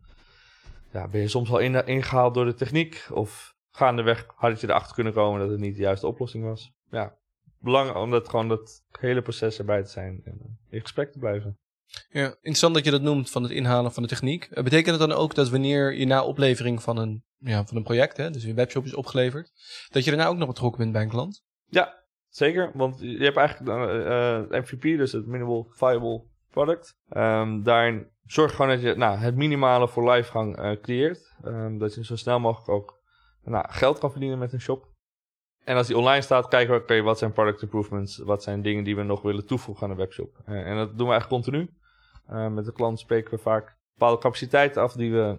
ja, 0.93 1.09
ben 1.09 1.21
je 1.21 1.29
soms 1.29 1.51
al 1.51 1.59
in, 1.59 1.87
ingehaald 1.87 2.35
door 2.35 2.45
de 2.45 2.55
techniek. 2.55 3.07
Of 3.11 3.55
gaandeweg 3.71 4.27
had 4.35 4.61
je 4.61 4.69
erachter 4.69 4.95
kunnen 4.95 5.13
komen 5.13 5.41
dat 5.41 5.51
het 5.51 5.61
niet 5.61 5.77
de 5.77 5.83
juiste 5.83 6.07
oplossing 6.07 6.45
was. 6.45 6.73
Ja, 6.91 7.19
belangrijk 7.59 7.99
om 7.99 8.11
dat 8.11 8.29
gewoon 8.29 8.49
dat 8.49 8.85
hele 8.99 9.23
proces 9.23 9.59
erbij 9.59 9.83
te 9.83 9.91
zijn 9.91 10.21
en 10.25 10.59
in 10.69 10.81
gesprek 10.81 11.13
te 11.13 11.19
blijven. 11.19 11.59
Ja, 12.09 12.27
interessant 12.27 12.75
dat 12.75 12.85
je 12.85 12.91
dat 12.91 13.03
noemt 13.03 13.31
van 13.31 13.43
het 13.43 13.53
inhalen 13.53 13.93
van 13.93 14.03
de 14.03 14.09
techniek. 14.09 14.49
Uh, 14.51 14.65
betekent 14.65 15.01
het 15.01 15.09
dan 15.09 15.19
ook 15.19 15.35
dat 15.35 15.49
wanneer 15.49 15.95
je 15.95 16.07
na 16.07 16.25
oplevering 16.25 16.83
van 16.83 16.97
een, 16.97 17.25
ja, 17.39 17.65
van 17.65 17.77
een 17.77 17.83
project, 17.83 18.17
hè, 18.17 18.31
dus 18.31 18.45
een 18.45 18.55
webshop 18.55 18.85
is 18.85 18.95
opgeleverd, 18.95 19.53
dat 19.89 20.05
je 20.05 20.11
daarna 20.11 20.27
ook 20.27 20.37
nog 20.37 20.49
betrokken 20.49 20.81
bent 20.81 20.93
bij 20.93 21.03
een 21.03 21.09
klant? 21.09 21.45
Ja, 21.69 22.05
zeker. 22.29 22.71
Want 22.75 23.01
je 23.01 23.25
hebt 23.25 23.37
eigenlijk 23.37 23.79
uh, 23.79 24.51
uh, 24.51 24.61
MVP, 24.63 24.83
dus 24.83 25.13
het 25.13 25.27
Minimal 25.27 25.71
Viable 25.71 26.25
Product. 26.51 26.97
Um, 27.17 27.63
daarin 27.63 28.07
zorg 28.27 28.55
gewoon 28.55 28.71
dat 28.71 28.83
je 28.83 28.95
nou, 28.95 29.19
het 29.19 29.35
minimale 29.35 29.89
voor 29.89 30.11
livegang 30.11 30.59
uh, 30.59 30.73
creëert. 30.81 31.35
Um, 31.45 31.79
dat 31.79 31.95
je 31.95 32.05
zo 32.05 32.17
snel 32.17 32.41
mogelijk 32.41 32.69
ook 32.69 33.03
nou, 33.43 33.65
geld 33.69 33.99
kan 33.99 34.11
verdienen 34.11 34.39
met 34.39 34.53
een 34.53 34.61
shop. 34.61 34.94
En 35.65 35.77
als 35.77 35.87
die 35.87 35.97
online 35.97 36.23
staat, 36.23 36.49
kijken 36.49 36.75
we, 36.75 36.81
oké, 36.81 37.03
wat 37.03 37.19
zijn 37.19 37.33
product 37.33 37.63
improvements? 37.63 38.19
Wat 38.19 38.43
zijn 38.43 38.63
dingen 38.63 38.85
die 38.85 38.97
we 38.97 39.03
nog 39.03 39.23
willen 39.23 39.47
toevoegen 39.47 39.83
aan 39.83 39.91
de 39.91 39.97
webshop? 39.97 40.37
Uh, 40.49 40.67
en 40.67 40.77
dat 40.77 40.99
doen 40.99 41.07
we 41.07 41.13
eigenlijk 41.13 41.29
continu. 41.29 41.71
Uh, 42.31 42.49
met 42.49 42.65
de 42.65 42.73
klant 42.73 42.99
spreken 42.99 43.31
we 43.31 43.39
vaak 43.39 43.77
bepaalde 43.93 44.21
capaciteiten 44.21 44.83
af 44.83 44.93
die 44.93 45.13
we, 45.13 45.39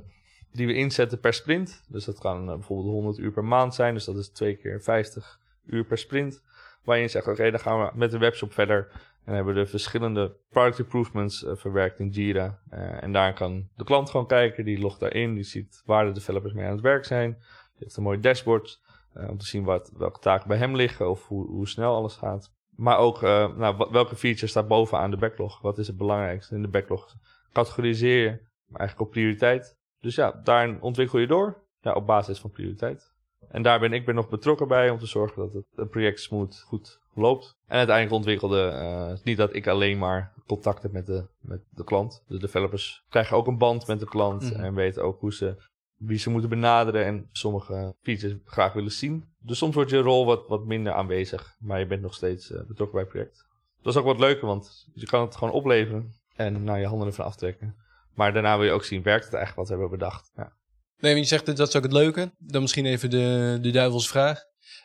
die 0.52 0.68
we 0.68 0.74
inzetten 0.74 1.20
per 1.20 1.34
sprint. 1.34 1.84
Dus 1.88 2.06
dat 2.06 2.20
kan 2.20 2.50
uh, 2.50 2.54
bijvoorbeeld 2.54 2.94
100 2.94 3.18
uur 3.18 3.32
per 3.32 3.46
maand 3.46 3.76
zijn. 3.76 3.94
Dus 3.94 4.06
dat 4.06 4.18
is 4.18 4.30
twee 4.30 4.56
keer 4.56 4.82
50 4.82 5.40
uur 5.66 5.84
per 5.84 5.98
sprint. 5.98 6.44
Waarin 6.84 7.04
je 7.04 7.10
zegt, 7.10 7.28
oké, 7.28 7.52
dan 7.52 7.60
gaan 7.60 7.80
we 7.80 7.92
met 7.94 8.12
de 8.12 8.18
webshop 8.18 8.54
verder. 8.54 8.88
En 9.24 9.34
hebben 9.34 9.54
we 9.54 9.60
de 9.60 9.68
verschillende 9.68 10.36
product 10.50 10.80
improvements 10.80 11.46
verwerkt 11.48 12.00
in 12.00 12.10
Jira. 12.10 12.60
en 13.00 13.12
daar 13.12 13.34
kan 13.34 13.70
de 13.76 13.84
klant 13.84 14.10
gewoon 14.10 14.28
kijken. 14.28 14.66
Die 14.66 14.80
logt 14.80 15.00
daarin. 15.00 15.34
Die 15.34 15.44
ziet 15.44 15.82
waar 15.86 16.06
de 16.06 16.12
developers 16.12 16.54
mee 16.54 16.66
aan 16.66 16.72
het 16.72 16.82
werk 16.82 17.06
zijn. 17.06 17.32
Die 17.32 17.84
heeft 17.84 17.98
een 17.98 18.04
mooi 18.04 18.20
dashboard. 18.20 18.82
Uh, 19.18 19.30
om 19.30 19.38
te 19.38 19.46
zien 19.46 19.64
wat, 19.64 19.92
welke 19.98 20.20
taken 20.20 20.48
bij 20.48 20.58
hem 20.58 20.76
liggen 20.76 21.10
of 21.10 21.28
hoe, 21.28 21.48
hoe 21.48 21.68
snel 21.68 21.96
alles 21.96 22.16
gaat. 22.16 22.52
Maar 22.76 22.98
ook 22.98 23.24
uh, 23.24 23.56
nou, 23.58 23.88
welke 23.92 24.16
feature 24.16 24.48
staat 24.48 24.68
bovenaan 24.68 25.12
de 25.12 25.18
backlog. 25.18 25.62
Wat 25.62 25.78
is 25.78 25.88
het 25.88 25.98
belangrijkste 25.98 26.56
in 26.56 26.62
de 26.62 26.68
backlog? 26.68 27.16
Categoriseer 27.54 28.24
je, 28.24 28.40
eigenlijk 28.68 29.00
op 29.00 29.12
prioriteit. 29.12 29.78
Dus 30.00 30.16
ja, 30.16 30.42
daarin 30.44 30.82
ontwikkel 30.82 31.20
je 31.20 31.28
door 31.28 31.64
ja, 31.82 31.94
op 31.94 32.06
basis 32.06 32.40
van 32.40 32.52
prioriteit. 32.52 33.14
En 33.50 33.62
daar 33.62 33.80
ben 33.80 33.94
ik 33.94 34.06
ben 34.06 34.16
nog 34.16 34.30
betrokken 34.30 34.68
bij 34.68 34.90
om 34.90 35.00
te 35.00 35.06
zorgen 35.06 35.42
dat 35.42 35.64
het, 35.76 35.90
project 35.90 36.20
smooth 36.20 36.62
goed 36.62 37.00
loopt. 37.14 37.58
En 37.68 37.78
uiteindelijk 37.78 38.16
ontwikkelde, 38.16 38.72
uh, 38.74 39.24
niet 39.24 39.38
dat 39.38 39.56
ik 39.56 39.68
alleen 39.68 39.98
maar 39.98 40.34
contact 40.48 40.82
heb 40.84 40.92
met 40.92 41.06
de, 41.06 41.28
met 41.40 41.62
de 41.70 41.84
klant. 41.84 42.24
De 42.28 42.40
developers 42.40 43.06
krijgen 43.10 43.38
ook 43.38 43.48
een 43.48 43.58
band 43.58 43.88
met 43.88 44.00
de 44.00 44.06
klant 44.06 44.52
Mhm. 44.52 44.64
en 44.64 44.74
weten 44.74 45.04
ook 45.04 45.20
hoe 45.20 45.34
ze, 45.34 45.56
wie 45.98 46.18
ze 46.18 46.30
moeten 46.30 46.50
benaderen 46.50 47.06
en 47.06 47.30
sommige 47.32 47.96
features 48.02 48.36
graag 48.46 48.74
willen 48.74 48.92
zien. 48.92 49.26
Dus 49.40 49.58
soms 49.58 49.76
wordt 49.76 49.90
je 49.90 49.98
rol 49.98 50.26
wat, 50.26 50.48
wat 50.48 50.66
minder 50.66 50.94
aanwezig, 50.94 51.56
maar 51.60 51.80
je 51.80 51.88
bent 51.88 52.02
nog 52.02 52.14
steeds 52.14 52.52
eh, 52.52 52.58
betrokken 52.58 52.92
bij 52.92 53.02
het 53.02 53.12
project. 53.12 53.46
Dat 53.82 53.94
is 53.94 54.00
ook 54.00 54.06
wat 54.06 54.20
leuker, 54.20 54.48
want 54.48 54.88
je 54.94 55.06
kan 55.06 55.22
het 55.22 55.36
gewoon 55.36 55.54
opleveren 55.54 56.14
en 56.36 56.64
naar 56.64 56.80
je 56.80 56.88
handen 56.88 57.08
ervan 57.08 57.26
aftrekken. 57.26 57.76
Maar 58.14 58.34
daarna 58.34 58.58
wil 58.58 58.66
je 58.66 58.72
ook 58.72 58.84
zien, 58.84 59.04
werkt 59.04 59.26
het 59.26 59.34
eigenlijk 59.34 59.68
wat 59.68 59.78
we 59.78 59.82
hebben 59.82 60.00
bedacht? 60.00 60.32
Ja. 60.36 60.54
Nee, 61.00 61.12
maar 61.12 61.22
je 61.22 61.28
zegt 61.28 61.46
dat 61.46 61.58
dat 61.58 61.68
is 61.68 61.76
ook 61.76 61.84
het 61.84 61.92
leuke. 61.92 62.32
Dan 62.38 62.62
misschien 62.62 62.86
even 62.86 63.10
de, 63.10 63.58
de 63.62 63.72
duivelsvraag. 63.72 64.40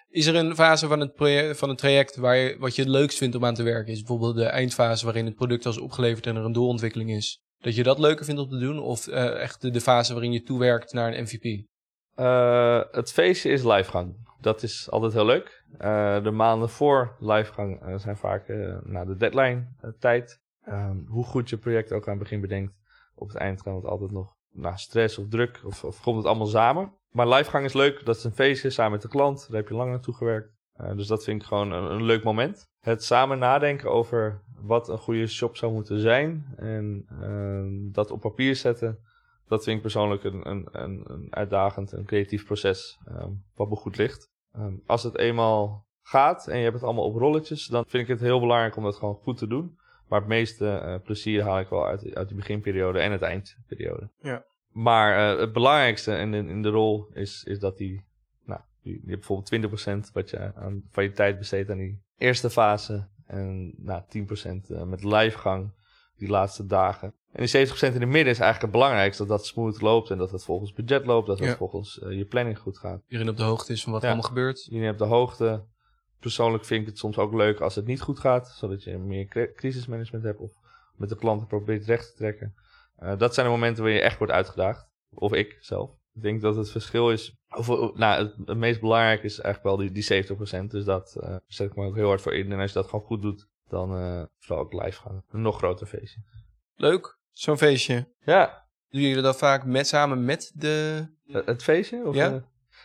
Is 0.09 0.27
er 0.27 0.35
een 0.35 0.55
fase 0.55 0.87
van 0.87 1.01
het, 1.01 1.15
project, 1.15 1.59
van 1.59 1.69
het 1.69 1.79
traject 1.79 2.17
waar 2.17 2.37
je, 2.37 2.57
wat 2.59 2.75
je 2.75 2.83
het 2.83 2.91
leukst 2.91 3.19
vindt 3.19 3.37
om 3.37 3.45
aan 3.45 3.55
te 3.55 3.63
werken? 3.63 3.93
Is 3.93 3.99
bijvoorbeeld 3.99 4.37
de 4.37 4.45
eindfase 4.45 5.05
waarin 5.05 5.25
het 5.25 5.35
product 5.35 5.67
al 5.67 5.73
is 5.73 5.79
opgeleverd 5.79 6.27
en 6.27 6.37
er 6.37 6.45
een 6.45 6.53
doorontwikkeling 6.53 7.11
is? 7.11 7.43
Dat 7.61 7.75
je 7.75 7.83
dat 7.83 7.99
leuker 7.99 8.25
vindt 8.25 8.41
om 8.41 8.49
te 8.49 8.59
doen? 8.59 8.79
Of 8.79 9.07
eh, 9.07 9.41
echt 9.41 9.73
de, 9.73 9.81
fase 9.81 10.13
waarin 10.13 10.33
je 10.33 10.43
toewerkt 10.43 10.93
naar 10.93 11.13
een 11.13 11.23
MVP? 11.23 11.67
Eh, 12.15 12.83
het 12.91 13.13
feestje 13.13 13.51
is 13.51 13.63
livegang. 13.63 14.29
Dat 14.41 14.63
is 14.63 14.91
altijd 14.91 15.13
heel 15.13 15.25
leuk. 15.25 15.65
Eh, 15.79 16.23
de 16.23 16.31
maanden 16.31 16.69
voor 16.69 17.17
livegang 17.19 17.83
zijn 17.97 18.17
vaak 18.17 18.49
na 18.85 19.05
de 19.05 19.17
deadline 19.17 19.67
tijd. 19.99 20.41
Ehm, 20.65 20.97
hoe 21.07 21.25
goed 21.25 21.49
je 21.49 21.57
project 21.57 21.93
ook 21.93 22.05
aan 22.05 22.15
het 22.15 22.23
begin 22.23 22.41
bedenkt, 22.41 22.73
op 23.15 23.29
het 23.29 23.37
eind 23.37 23.63
kan 23.63 23.75
het 23.75 23.85
altijd 23.85 24.11
nog 24.11 24.35
na 24.53 24.77
stress 24.77 25.19
of 25.19 25.29
druk 25.29 25.61
of, 25.65 25.85
of 25.85 26.01
komt 26.01 26.17
het 26.17 26.27
allemaal 26.27 26.47
samen. 26.47 26.93
Maar 27.11 27.29
livegang 27.29 27.65
is 27.65 27.73
leuk. 27.73 28.05
Dat 28.05 28.17
is 28.17 28.25
een 28.25 28.33
feestje 28.33 28.71
samen 28.71 28.93
met 28.93 29.03
de 29.03 29.09
klant. 29.09 29.47
Daar 29.49 29.61
heb 29.61 29.69
je 29.69 29.75
lang 29.75 29.91
naartoe 29.91 30.15
gewerkt. 30.15 30.59
Dus 30.95 31.07
dat 31.07 31.25
vind 31.25 31.43
ik 31.43 31.49
gewoon 31.49 31.73
een 31.73 32.03
leuk 32.03 32.25
moment. 32.25 32.69
Het 32.81 33.05
samen 33.05 33.39
nadenken 33.39 33.91
over 33.91 34.43
wat 34.63 34.89
een 34.89 34.99
goede 34.99 35.27
shop 35.27 35.57
zou 35.57 35.73
moeten 35.73 36.01
zijn 36.01 36.47
en 36.57 37.07
ehm, 37.21 37.93
dat 37.93 38.11
op 38.11 38.21
papier 38.21 38.57
zetten 38.57 38.99
dat 39.51 39.65
vind 39.65 39.77
ik 39.77 39.83
persoonlijk 39.83 40.25
een, 40.25 40.51
een, 40.51 40.69
een, 40.73 41.05
een 41.07 41.27
uitdagend, 41.31 41.93
een 41.93 42.05
creatief 42.05 42.45
proces 42.45 42.99
ehm, 43.07 43.31
wat 43.55 43.69
me 43.69 43.77
goed 43.77 43.97
ligt. 43.97 44.31
Ehm, 44.53 44.75
als 44.87 45.03
het 45.03 45.19
eenmaal 45.19 45.87
gaat 46.03 46.47
en 46.47 46.57
je 46.57 46.63
hebt 46.63 46.75
het 46.75 46.85
allemaal 46.85 47.05
op 47.05 47.17
rolletjes, 47.17 47.67
dan 47.67 47.85
vind 47.87 48.03
ik 48.03 48.09
het 48.09 48.21
heel 48.21 48.41
belangrijk 48.41 48.77
om 48.77 48.83
dat 48.83 48.97
gewoon 48.97 49.15
goed 49.15 49.37
te 49.37 49.47
doen. 49.47 49.79
Maar 50.09 50.19
het 50.19 50.29
meeste 50.29 50.69
eh, 50.69 50.95
plezier 51.03 51.43
haal 51.43 51.59
ik 51.59 51.69
wel 51.69 51.87
uit, 51.87 52.15
uit 52.15 52.29
die 52.29 52.37
beginperiode 52.37 52.99
en 52.99 53.13
het 53.13 53.23
eindperiode. 53.23 54.11
Ja. 54.21 54.45
Maar 54.69 55.33
eh, 55.33 55.41
het 55.41 55.53
belangrijkste 55.53 56.17
in, 56.17 56.35
in, 56.35 56.63
de 56.63 56.69
rol 56.69 57.09
is, 57.13 57.45
is 57.45 57.59
dat 57.59 57.77
die, 57.77 58.05
nou, 58.45 58.61
je 58.81 58.93
hebt 58.93 59.07
bijvoorbeeld 59.07 60.09
20% 60.09 60.13
wat 60.13 60.31
je 60.31 60.55
aan, 60.55 60.83
van 60.91 61.03
je 61.03 61.13
tijd 61.13 61.39
besteedt 61.39 61.71
aan 61.71 61.79
die 61.79 62.03
eerste 62.17 62.51
fase. 62.51 63.09
En 63.31 63.75
nou, 63.77 64.03
10% 64.03 64.71
eh, 64.71 64.83
met 64.83 65.05
livegang 65.05 65.73
die 66.17 66.29
laatste 66.29 66.67
dagen. 66.67 67.15
En 67.33 67.47
die 67.47 67.67
70% 67.69 67.71
in 67.81 67.81
het 67.81 67.95
midden 67.95 68.11
is 68.33 68.39
eigenlijk 68.39 68.61
het 68.61 68.71
belangrijkste. 68.71 69.27
Dat 69.27 69.39
dat 69.39 69.47
smooth 69.47 69.81
loopt 69.81 70.11
en 70.11 70.19
dat 70.19 70.31
het 70.31 70.45
volgens 70.45 70.73
budget 70.73 71.07
loopt. 71.07 71.27
Dat 71.27 71.39
het 71.39 71.49
Ja. 71.49 71.57
volgens 71.57 71.99
eh, 72.01 72.17
je 72.17 72.25
planning 72.25 72.59
goed 72.59 72.79
gaat. 72.79 73.03
Iedereen 73.09 73.33
op 73.33 73.37
de 73.39 73.43
hoogte 73.43 73.73
is 73.73 73.83
van 73.83 73.93
wat 73.93 74.03
er 74.03 74.09
allemaal 74.09 74.29
gebeurt. 74.29 74.67
Iedereen 74.67 74.93
op 74.93 74.99
de 74.99 75.05
hoogte. 75.05 75.65
Persoonlijk 76.21 76.65
vind 76.65 76.81
ik 76.81 76.87
het 76.87 76.99
soms 76.99 77.19
ook 77.19 77.33
leuk 77.35 77.61
als 77.61 77.75
het 77.75 77.87
niet 77.87 78.01
goed 78.01 78.19
gaat. 78.19 78.49
Zodat 78.49 78.83
je 78.85 78.99
meer 78.99 79.25
cri- 79.27 79.53
crisismanagement 79.55 80.25
hebt. 80.25 80.39
Of 80.39 80.53
met 80.97 81.09
de 81.09 81.17
klanten 81.17 81.47
probeert 81.47 81.85
recht 81.85 82.07
te 82.11 82.15
trekken. 82.17 82.55
Eh, 82.97 83.19
dat 83.19 83.35
zijn 83.35 83.47
de 83.47 83.53
momenten 83.53 83.83
waar 83.83 83.93
je 83.93 84.01
echt 84.01 84.19
wordt 84.19 84.33
uitgedaagd. 84.33 84.87
Of 85.15 85.33
ik 85.33 85.57
zelf. 85.61 85.91
Ik 86.15 86.23
denk 86.23 86.41
dat 86.41 86.57
het 86.57 86.71
verschil 86.71 87.11
is. 87.11 87.37
Nou, 87.95 88.03
het, 88.25 88.35
het 88.45 88.57
meest 88.57 88.81
belangrijk 88.81 89.23
is 89.23 89.41
eigenlijk 89.41 89.77
wel 89.77 89.89
die, 89.89 89.93
die 89.93 90.63
70%. 90.65 90.67
Dus 90.67 90.85
dat 90.85 91.17
eh, 91.21 91.37
zet 91.47 91.71
ik 91.71 91.77
me 91.77 91.85
ook 91.87 91.95
heel 91.95 92.09
hard 92.09 92.21
voor 92.21 92.35
in. 92.35 92.53
En 92.53 92.59
als 92.61 92.73
je 92.73 92.79
dat 92.79 92.89
gewoon 92.89 93.05
goed 93.05 93.23
doet, 93.23 93.49
dan 93.69 93.97
eh 93.97 94.23
zal 94.39 94.59
ook 94.59 94.73
live 94.73 95.01
gaan. 95.01 95.25
Een 95.31 95.43
nog 95.43 95.57
groter 95.57 95.87
feestje. 95.87 96.21
Leuk, 96.75 97.19
zo'n 97.31 97.59
feestje. 97.59 98.09
Ja, 98.25 98.69
Doen 98.91 99.01
jullie 99.01 99.23
dat 99.23 99.39
vaak 99.39 99.65
met, 99.65 99.87
samen 99.87 100.25
met 100.25 100.53
de... 100.55 101.07
Het 101.27 101.47
het 101.47 101.63
feestje? 101.63 102.03
Of, 102.05 102.15
Ja? 102.15 102.33
eh? 102.35 102.43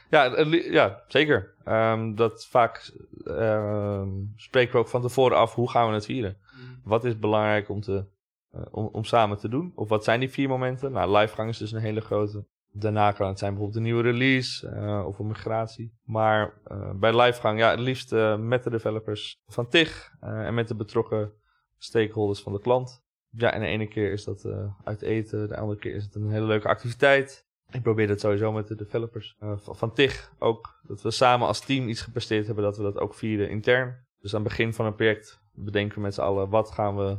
ja, 0.09 0.31
het 0.31 0.65
ja, 0.65 1.03
zeker. 1.07 1.55
Ehm, 1.63 2.15
dat 2.15 2.45
vaak 2.45 2.91
ehm, 3.25 4.09
spreken 4.35 4.73
we 4.73 4.79
ook 4.79 4.87
van 4.87 5.01
tevoren 5.01 5.37
af 5.37 5.53
hoe 5.53 5.69
gaan 5.69 5.87
we 5.87 5.93
het 5.93 6.05
vieren. 6.05 6.37
Wat 6.83 7.05
is 7.05 7.19
belangrijk 7.19 7.69
om, 7.69 7.81
te, 7.81 8.05
eh, 8.51 8.61
om, 8.71 8.85
om 8.91 9.03
samen 9.03 9.37
te 9.37 9.49
doen? 9.49 9.71
Of 9.75 9.89
wat 9.89 10.03
zijn 10.03 10.19
die 10.19 10.29
vier 10.29 10.47
momenten? 10.49 10.91
Nou, 10.91 11.17
livegang 11.17 11.49
is 11.49 11.57
dus 11.57 11.71
een 11.71 11.81
hele 11.81 12.01
grote. 12.01 12.45
Daarna 12.77 13.11
kan 13.11 13.27
het 13.27 13.39
zijn 13.39 13.51
bijvoorbeeld 13.51 13.77
een 13.77 13.91
nieuwe 13.91 14.11
release 14.11 14.67
eh, 14.67 15.05
of 15.07 15.19
een 15.19 15.27
migratie. 15.27 15.93
Maar 16.03 16.53
eh, 16.63 16.91
bij 16.91 17.21
livegang, 17.21 17.59
ja, 17.59 17.69
het 17.69 17.79
liefst 17.79 18.13
eh, 18.13 18.37
met 18.37 18.63
de 18.63 18.69
developers 18.69 19.41
van 19.47 19.67
TIG 19.67 20.11
en 20.19 20.53
met 20.53 20.67
de 20.67 20.75
betrokken 20.75 21.31
stakeholders 21.77 22.41
van 22.41 22.53
de 22.53 22.59
klant. 22.59 23.03
Ja, 23.29 23.51
en 23.51 23.59
de 23.59 23.67
ene 23.67 23.87
keer 23.87 24.11
is 24.11 24.23
dat 24.23 24.47
uit 24.83 25.01
eten, 25.01 25.47
de 25.47 25.57
andere 25.57 25.79
keer 25.79 25.95
is 25.95 26.03
het 26.03 26.15
een 26.15 26.29
hele 26.29 26.45
leuke 26.45 26.67
activiteit. 26.67 27.45
Ik 27.71 27.81
probeer 27.81 28.07
dat 28.07 28.19
sowieso 28.19 28.51
met 28.51 28.67
de 28.67 28.75
developers 28.75 29.35
van, 29.39 29.75
van 29.75 29.93
TIG 29.93 30.31
ook. 30.39 30.79
Dat 30.87 31.01
we 31.01 31.11
samen 31.11 31.47
als 31.47 31.65
team 31.65 31.87
iets 31.87 32.01
gepresteerd 32.01 32.45
hebben, 32.45 32.63
dat 32.63 32.77
we 32.77 32.83
dat 32.83 32.97
ook 32.97 33.13
vieren 33.13 33.49
intern. 33.49 34.05
Dus 34.19 34.35
aan 34.35 34.39
het 34.39 34.49
begin 34.49 34.73
van 34.73 34.85
een 34.85 34.95
project 34.95 35.41
bedenken 35.53 35.97
we 35.97 36.03
met 36.03 36.13
z'n 36.13 36.21
allen 36.21 36.49
wat 36.49 36.71
gaan 36.71 36.95
we 36.95 37.17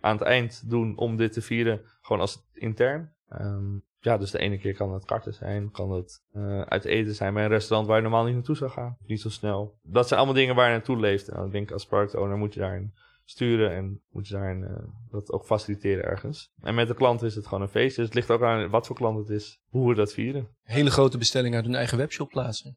aan 0.00 0.16
het 0.16 0.26
eind 0.26 0.70
doen 0.70 0.96
om 0.96 1.16
dit 1.16 1.32
te 1.32 1.42
vieren. 1.42 1.80
Gewoon 2.00 2.20
als 2.20 2.48
intern. 2.52 3.12
Ehm, 3.28 3.78
ja, 4.06 4.16
dus 4.18 4.30
de 4.30 4.38
ene 4.38 4.58
keer 4.58 4.74
kan 4.74 4.92
het 4.92 5.04
karten 5.04 5.34
zijn, 5.34 5.70
kan 5.70 5.90
het 5.92 6.22
eh, 6.32 6.60
uit 6.60 6.84
eten 6.84 7.14
zijn 7.14 7.34
bij 7.34 7.42
een 7.44 7.48
restaurant 7.50 7.88
waar 7.88 7.96
je 7.96 8.02
normaal 8.02 8.24
niet 8.24 8.34
naartoe 8.34 8.56
zou 8.56 8.70
gaan. 8.70 8.96
Niet 9.06 9.20
zo 9.20 9.28
snel. 9.30 9.78
Dat 9.82 10.06
zijn 10.08 10.18
allemaal 10.18 10.38
dingen 10.38 10.54
waar 10.54 10.66
je 10.66 10.72
naartoe 10.72 11.00
leeft. 11.00 11.28
En 11.28 11.36
dan 11.36 11.50
denk 11.50 11.66
ik 11.68 11.72
als 11.72 11.86
product 11.86 12.14
owner 12.14 12.36
moet 12.36 12.54
je 12.54 12.60
daarin 12.60 12.94
sturen 13.24 13.70
en 13.70 14.02
moet 14.10 14.28
je 14.28 14.34
daarin 14.34 14.64
eh, 14.64 14.70
dat 15.10 15.32
ook 15.32 15.44
faciliteren 15.44 16.04
ergens. 16.04 16.50
En 16.60 16.74
met 16.74 16.88
de 16.88 16.94
klant 16.94 17.22
is 17.22 17.34
het 17.34 17.46
gewoon 17.46 17.62
een 17.62 17.68
feest. 17.68 17.96
Dus 17.96 18.04
het 18.04 18.14
ligt 18.14 18.30
ook 18.30 18.42
aan 18.42 18.70
wat 18.70 18.86
voor 18.86 18.96
klant 18.96 19.18
het 19.18 19.28
is, 19.28 19.60
hoe 19.68 19.88
we 19.88 19.94
dat 19.94 20.12
vieren. 20.12 20.48
Hele 20.62 20.90
grote 20.90 21.18
bestelling 21.18 21.54
uit 21.54 21.64
hun 21.64 21.74
eigen 21.74 21.98
webshop 21.98 22.28
plaatsen. 22.28 22.76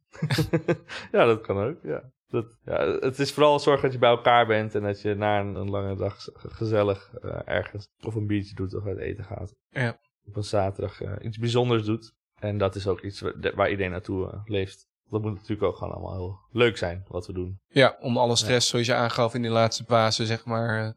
ja, 1.12 1.26
dat 1.26 1.42
kan 1.42 1.58
ook. 1.58 1.78
Ja. 1.84 2.12
Dat, 2.28 2.58
ja, 2.66 2.86
het 3.00 3.20
is 3.20 3.34
vooral 3.34 3.60
zorgen 3.60 3.84
dat 3.84 3.94
je 3.94 4.00
bij 4.00 4.10
elkaar 4.10 4.48
bent 4.48 4.76
en 4.76 4.82
dat 4.82 5.02
je 5.02 5.16
na 5.16 5.40
een, 5.40 5.56
een 5.56 5.70
lange 5.70 5.96
dag 5.96 6.22
ge- 6.22 6.50
gezellig 6.50 7.14
eh, 7.14 7.40
ergens 7.46 7.88
of 8.02 8.16
een 8.16 8.28
biertje 8.28 8.56
doet 8.56 8.76
of 8.76 8.86
uit 8.86 8.98
eten 8.98 9.24
gaat. 9.24 9.56
Ja. 9.70 10.00
Op 10.30 10.36
een 10.36 10.44
zaterdag 10.44 11.02
eh, 11.02 11.12
iets 11.22 11.38
bijzonders 11.38 11.84
doet. 11.84 12.14
En 12.40 12.58
dat 12.58 12.76
is 12.76 12.88
ook 12.88 13.02
iets 13.02 13.22
waar, 13.56 13.70
iedereen 13.70 13.92
naartoe 13.92 14.32
eh, 14.32 14.42
leeft. 14.46 14.88
Dat 15.10 15.22
moet 15.22 15.34
natuurlijk 15.34 15.64
ook 15.64 15.76
gewoon 15.78 15.94
allemaal 15.94 16.14
heel 16.14 16.40
leuk 16.52 16.78
zijn 16.78 17.06
wat 17.08 17.28
we 17.28 17.34
doen. 17.34 17.60
Ja, 17.68 17.98
om 18.00 18.18
alle 18.18 18.36
stress, 18.36 18.70
zoals 18.70 18.86
je 18.86 18.94
aangaf 18.94 19.34
in 19.34 19.42
die 19.42 19.52
laatste 19.52 19.84
fase, 19.84 20.26
zeg 20.26 20.46
maar, 20.46 20.86
eh, 20.86 20.92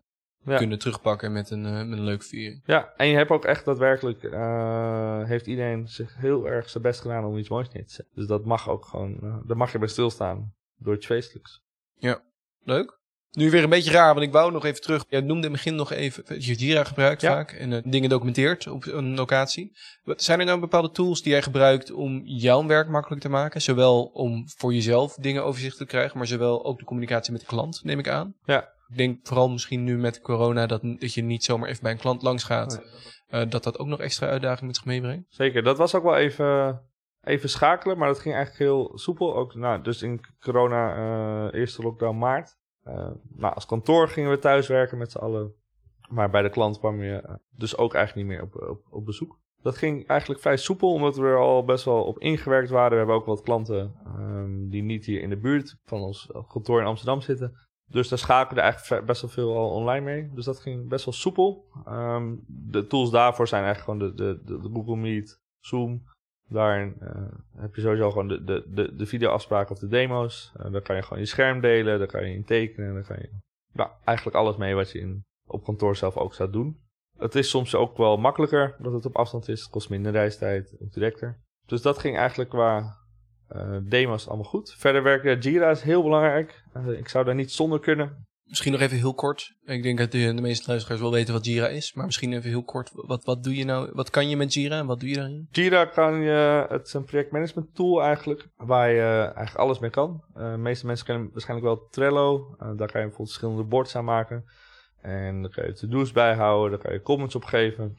Ja. 0.44 0.56
kunnen 0.56 0.78
terugpakken 0.78 1.32
met 1.32 1.50
een, 1.50 1.62
met 1.62 1.98
een 1.98 2.04
leuke 2.04 2.24
viering. 2.24 2.62
Ja, 2.64 2.92
en 2.96 3.06
je 3.06 3.16
hebt 3.16 3.30
ook 3.30 3.44
echt 3.44 3.64
daadwerkelijk, 3.64 4.22
eh, 4.22 5.24
heeft 5.24 5.46
iedereen 5.46 5.88
zich 5.88 6.16
heel 6.16 6.46
erg 6.48 6.68
zijn 6.70 6.82
best 6.82 7.00
gedaan 7.00 7.24
om 7.24 7.38
iets 7.38 7.48
moois 7.48 7.68
neer 7.68 7.86
te 7.86 7.92
zetten. 7.92 8.14
Dus 8.14 8.26
dat 8.26 8.44
mag 8.44 8.68
ook 8.68 8.84
gewoon, 8.84 9.42
daar 9.46 9.56
mag 9.56 9.72
je 9.72 9.78
bij 9.78 9.88
stilstaan 9.88 10.54
door 10.76 10.94
iets 10.94 11.06
feestelijks. 11.06 11.60
Leuk. 12.64 13.00
Nu 13.32 13.50
weer 13.50 13.62
een 13.62 13.70
beetje 13.70 13.90
raar, 13.90 14.14
want 14.14 14.26
ik 14.26 14.32
wou 14.32 14.52
nog 14.52 14.64
even 14.64 14.80
terug. 14.80 15.04
Je 15.08 15.16
noemde 15.20 15.34
in 15.34 15.42
het 15.42 15.52
begin 15.52 15.74
nog 15.74 15.92
even 15.92 16.38
Jira 16.38 16.84
gebruikt 16.84 17.20
Ja. 17.20 17.32
vaak 17.32 17.52
en 17.52 17.72
eh, 17.72 17.78
dingen 17.84 18.08
documenteert 18.08 18.66
op 18.66 18.86
een 18.86 19.14
locatie. 19.14 19.72
Zijn 20.04 20.40
er 20.40 20.46
nou 20.46 20.60
bepaalde 20.60 20.90
tools 20.90 21.22
die 21.22 21.32
jij 21.32 21.42
gebruikt 21.42 21.92
om 21.92 22.20
jouw 22.24 22.66
werk 22.66 22.88
makkelijk 22.88 23.20
te 23.22 23.28
maken? 23.28 23.62
Zowel 23.62 24.04
om 24.04 24.44
voor 24.56 24.74
jezelf 24.74 25.14
dingen 25.14 25.44
overzicht 25.44 25.76
te 25.76 25.86
krijgen, 25.86 26.18
maar 26.18 26.26
zowel 26.26 26.64
ook 26.64 26.78
de 26.78 26.84
communicatie 26.84 27.32
met 27.32 27.40
de 27.40 27.46
klant, 27.46 27.84
neem 27.84 27.98
ik 27.98 28.08
aan. 28.08 28.34
Ja. 28.44 28.60
Ik 28.88 28.96
denk 28.98 29.18
vooral 29.26 29.48
misschien 29.50 29.84
nu 29.84 29.96
met 29.98 30.20
corona 30.20 30.66
dat, 30.66 30.80
dat 30.82 31.14
je 31.14 31.22
niet 31.22 31.44
zomaar 31.44 31.68
even 31.68 31.82
bij 31.82 31.92
een 31.92 31.98
klant 31.98 32.22
langs 32.22 32.44
gaat. 32.44 32.82
eh, 33.28 33.42
dat 33.48 33.62
dat 33.64 33.78
ook 33.78 33.86
nog 33.86 34.00
extra 34.00 34.26
uitdagingen 34.28 34.66
met 34.66 34.76
zich 34.76 34.84
meebrengt. 34.84 35.24
Zeker, 35.28 35.62
dat 35.62 35.78
was 35.78 35.94
ook 35.94 36.02
wel 36.02 36.16
even, 36.16 36.80
even 37.22 37.48
schakelen, 37.48 37.98
maar 37.98 38.08
dat 38.08 38.18
ging 38.18 38.34
eigenlijk 38.34 38.64
heel 38.64 38.98
soepel. 38.98 39.36
Ook, 39.36 39.54
nou, 39.54 39.82
dus 39.82 40.02
in 40.02 40.20
corona, 40.40 40.94
eh, 41.52 41.58
eerste 41.60 41.82
lockdown 41.82 42.18
maart. 42.18 42.60
Nou, 43.34 43.54
als 43.54 43.66
kantoor 43.66 44.08
gingen 44.08 44.30
we 44.30 44.38
thuiswerken 44.38 44.98
met 44.98 45.10
z'n 45.10 45.18
allen. 45.18 45.54
Maar 46.08 46.30
bij 46.30 46.42
de 46.42 46.50
klant 46.50 46.78
kwam 46.78 47.02
je 47.02 47.14
eh, 47.14 47.34
dus 47.50 47.76
ook 47.76 47.94
eigenlijk 47.94 48.28
niet 48.28 48.36
meer 48.36 48.46
op, 48.46 48.68
op, 48.70 48.86
op 48.90 49.04
bezoek. 49.04 49.40
Dat 49.62 49.76
ging 49.76 50.06
eigenlijk 50.06 50.40
vrij 50.40 50.56
soepel, 50.56 50.92
omdat 50.92 51.16
we 51.16 51.22
er 51.22 51.38
al 51.38 51.64
best 51.64 51.84
wel 51.84 52.04
op 52.04 52.18
ingewerkt 52.18 52.70
waren. 52.70 52.90
We 52.90 52.96
hebben 52.96 53.14
ook 53.14 53.26
wat 53.26 53.42
klanten 53.42 53.94
ehm, 54.04 54.68
die 54.68 54.82
niet 54.82 55.04
hier 55.04 55.20
in 55.20 55.30
de 55.30 55.38
buurt 55.38 55.78
van 55.84 56.00
ons 56.00 56.30
kantoor 56.48 56.80
in 56.80 56.86
Amsterdam 56.86 57.20
zitten. 57.20 57.52
Dus 57.86 58.08
daar 58.08 58.18
schakelen 58.18 58.64
we 58.64 58.70
eigenlijk 58.70 59.06
best 59.06 59.20
wel 59.20 59.30
veel 59.30 59.56
al 59.56 59.70
online 59.70 60.04
mee. 60.04 60.30
Dus 60.34 60.44
dat 60.44 60.60
ging 60.60 60.88
best 60.88 61.04
wel 61.04 61.14
soepel. 61.14 61.64
Ehm, 61.84 62.34
de 62.46 62.86
tools 62.86 63.10
daarvoor 63.10 63.48
zijn 63.48 63.64
eigenlijk 63.64 64.00
gewoon 64.00 64.16
de, 64.16 64.24
de, 64.24 64.42
de, 64.44 64.60
de 64.60 64.70
Google 64.74 64.96
Meet, 64.96 65.40
Zoom. 65.58 66.02
Daarin 66.52 66.94
eh, 67.00 67.10
heb 67.56 67.74
je 67.74 67.80
sowieso 67.80 68.10
gewoon 68.10 68.28
de, 68.28 68.44
de, 68.44 68.64
de, 68.66 68.96
de 68.96 69.06
videoafspraken 69.06 69.74
of 69.74 69.80
de 69.80 69.88
demo's. 69.88 70.52
Eh, 70.56 70.72
daar 70.72 70.82
kan 70.82 70.96
je 70.96 71.02
gewoon 71.02 71.18
je 71.18 71.26
scherm 71.26 71.60
delen, 71.60 71.98
daar 71.98 72.06
kan 72.06 72.28
je 72.28 72.34
in 72.34 72.44
tekenen. 72.44 72.94
Daar 72.94 73.06
kan 73.06 73.16
je 73.20 73.30
nou, 73.72 73.90
eigenlijk 74.04 74.36
alles 74.36 74.56
mee 74.56 74.74
wat 74.74 74.90
je 74.90 74.98
in, 74.98 75.24
op 75.46 75.64
kantoor 75.64 75.96
zelf 75.96 76.16
ook 76.16 76.34
zou 76.34 76.50
doen. 76.50 76.80
Het 77.18 77.34
is 77.34 77.50
soms 77.50 77.74
ook 77.74 77.96
wel 77.96 78.16
makkelijker 78.16 78.76
dat 78.78 78.92
het 78.92 79.06
op 79.06 79.16
afstand 79.16 79.48
is. 79.48 79.60
Het 79.60 79.70
kost 79.70 79.90
minder 79.90 80.12
reistijd, 80.12 80.76
ook 80.82 80.92
directer. 80.92 81.40
Dus 81.66 81.82
dat 81.82 81.98
ging 81.98 82.16
eigenlijk 82.16 82.50
qua 82.50 83.00
Uh, 83.56 83.76
demo 83.82 84.14
is 84.14 84.28
allemaal 84.28 84.44
goed. 84.44 84.74
Verder 84.74 85.02
werken 85.02 85.38
Jira 85.38 85.70
is 85.70 85.82
heel 85.82 86.02
belangrijk. 86.02 86.64
Ik 86.96 87.08
zou 87.08 87.24
daar 87.24 87.34
niet 87.34 87.52
zonder 87.52 87.80
kunnen. 87.80 88.24
Misschien 88.52 88.72
nog 88.72 88.80
even 88.80 88.96
heel 88.96 89.14
kort. 89.14 89.54
Ik 89.64 89.82
denk 89.82 89.98
dat 89.98 90.12
de, 90.12 90.34
de 90.34 90.40
meeste 90.40 90.68
luisteraars 90.68 91.00
wel 91.00 91.10
weten 91.10 91.34
wat 91.34 91.44
Jira 91.44 91.68
is. 91.68 91.92
Maar 91.92 92.04
misschien 92.04 92.32
even 92.32 92.48
heel 92.48 92.64
kort. 92.64 92.90
Wat, 92.94 93.24
wat 93.24 93.44
doe 93.44 93.56
je 93.56 93.64
nou? 93.64 93.90
Wat 93.92 94.10
kan 94.10 94.28
je 94.28 94.36
met 94.36 94.54
Jira 94.54 94.78
en 94.78 94.86
wat 94.86 95.00
doe 95.00 95.08
je 95.08 95.14
daarin? 95.14 95.48
Jira 95.50 95.84
kan 95.84 96.20
je, 96.20 96.66
het 96.68 96.86
is 96.86 96.92
een 96.92 97.04
projectmanagement 97.04 97.74
tool 97.74 98.02
eigenlijk. 98.02 98.48
Waar 98.56 98.90
je 98.90 99.22
eigenlijk 99.24 99.56
alles 99.56 99.78
mee 99.78 99.90
kan. 99.90 100.24
Uh, 100.36 100.50
de 100.50 100.58
meeste 100.58 100.86
mensen 100.86 101.06
kennen 101.06 101.30
waarschijnlijk 101.32 101.68
wel 101.68 101.88
Trello. 101.88 102.54
daar 102.58 102.74
kan 102.74 102.76
je 102.76 102.90
bijvoorbeeld 102.90 103.28
verschillende 103.28 103.64
boards 103.64 103.96
aan 103.96 104.04
maken. 104.04 104.44
En 105.00 105.42
dan 105.42 105.50
kan 105.50 105.66
je 105.66 105.72
to-do's 105.72 106.12
bijhouden. 106.12 106.70
Daar 106.70 106.86
kan 106.86 106.92
je 106.92 107.02
comments 107.02 107.34
op 107.34 107.44
geven. 107.44 107.96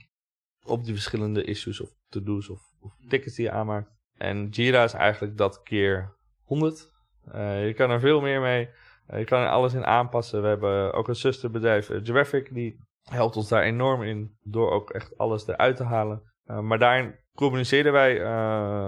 Op 0.66 0.84
die 0.84 0.94
verschillende 0.94 1.44
issues 1.44 1.82
of 1.82 1.90
to-do's 2.10 2.50
of, 2.50 2.62
of 2.80 2.92
tickets 3.08 3.36
die 3.36 3.46
je 3.46 3.52
aanmaakt. 3.52 3.90
En 4.18 4.48
Jira 4.50 4.84
is 4.84 4.94
eigenlijk 4.94 5.38
dat 5.38 5.62
keer 5.64 6.16
100. 6.44 6.92
Uh, 7.36 7.68
je 7.68 7.74
kan 7.74 7.90
er 7.90 8.00
veel 8.00 8.22
meer 8.22 8.42
mee. 8.42 8.70
Uh, 9.10 9.20
je 9.20 9.26
kan 9.26 9.42
er 9.42 9.50
alles 9.50 9.74
in 9.74 9.86
aanpassen. 9.86 10.42
We 10.42 10.48
hebben 10.48 10.94
ook 10.94 11.08
een 11.08 11.16
zusterbedrijf, 11.16 11.90
Graphic, 12.04 12.54
die 12.54 12.80
helpt 13.04 13.36
ons 13.36 13.50
daar 13.50 13.64
enorm 13.64 14.04
in. 14.04 14.38
Door 14.42 14.72
ook 14.72 14.90
echt 14.90 15.18
alles 15.18 15.48
eruit 15.48 15.76
te 15.76 15.84
halen. 15.84 16.22
maar 16.62 16.80
daarin 16.80 17.16
communiceren 17.36 17.92
wij 17.92 18.26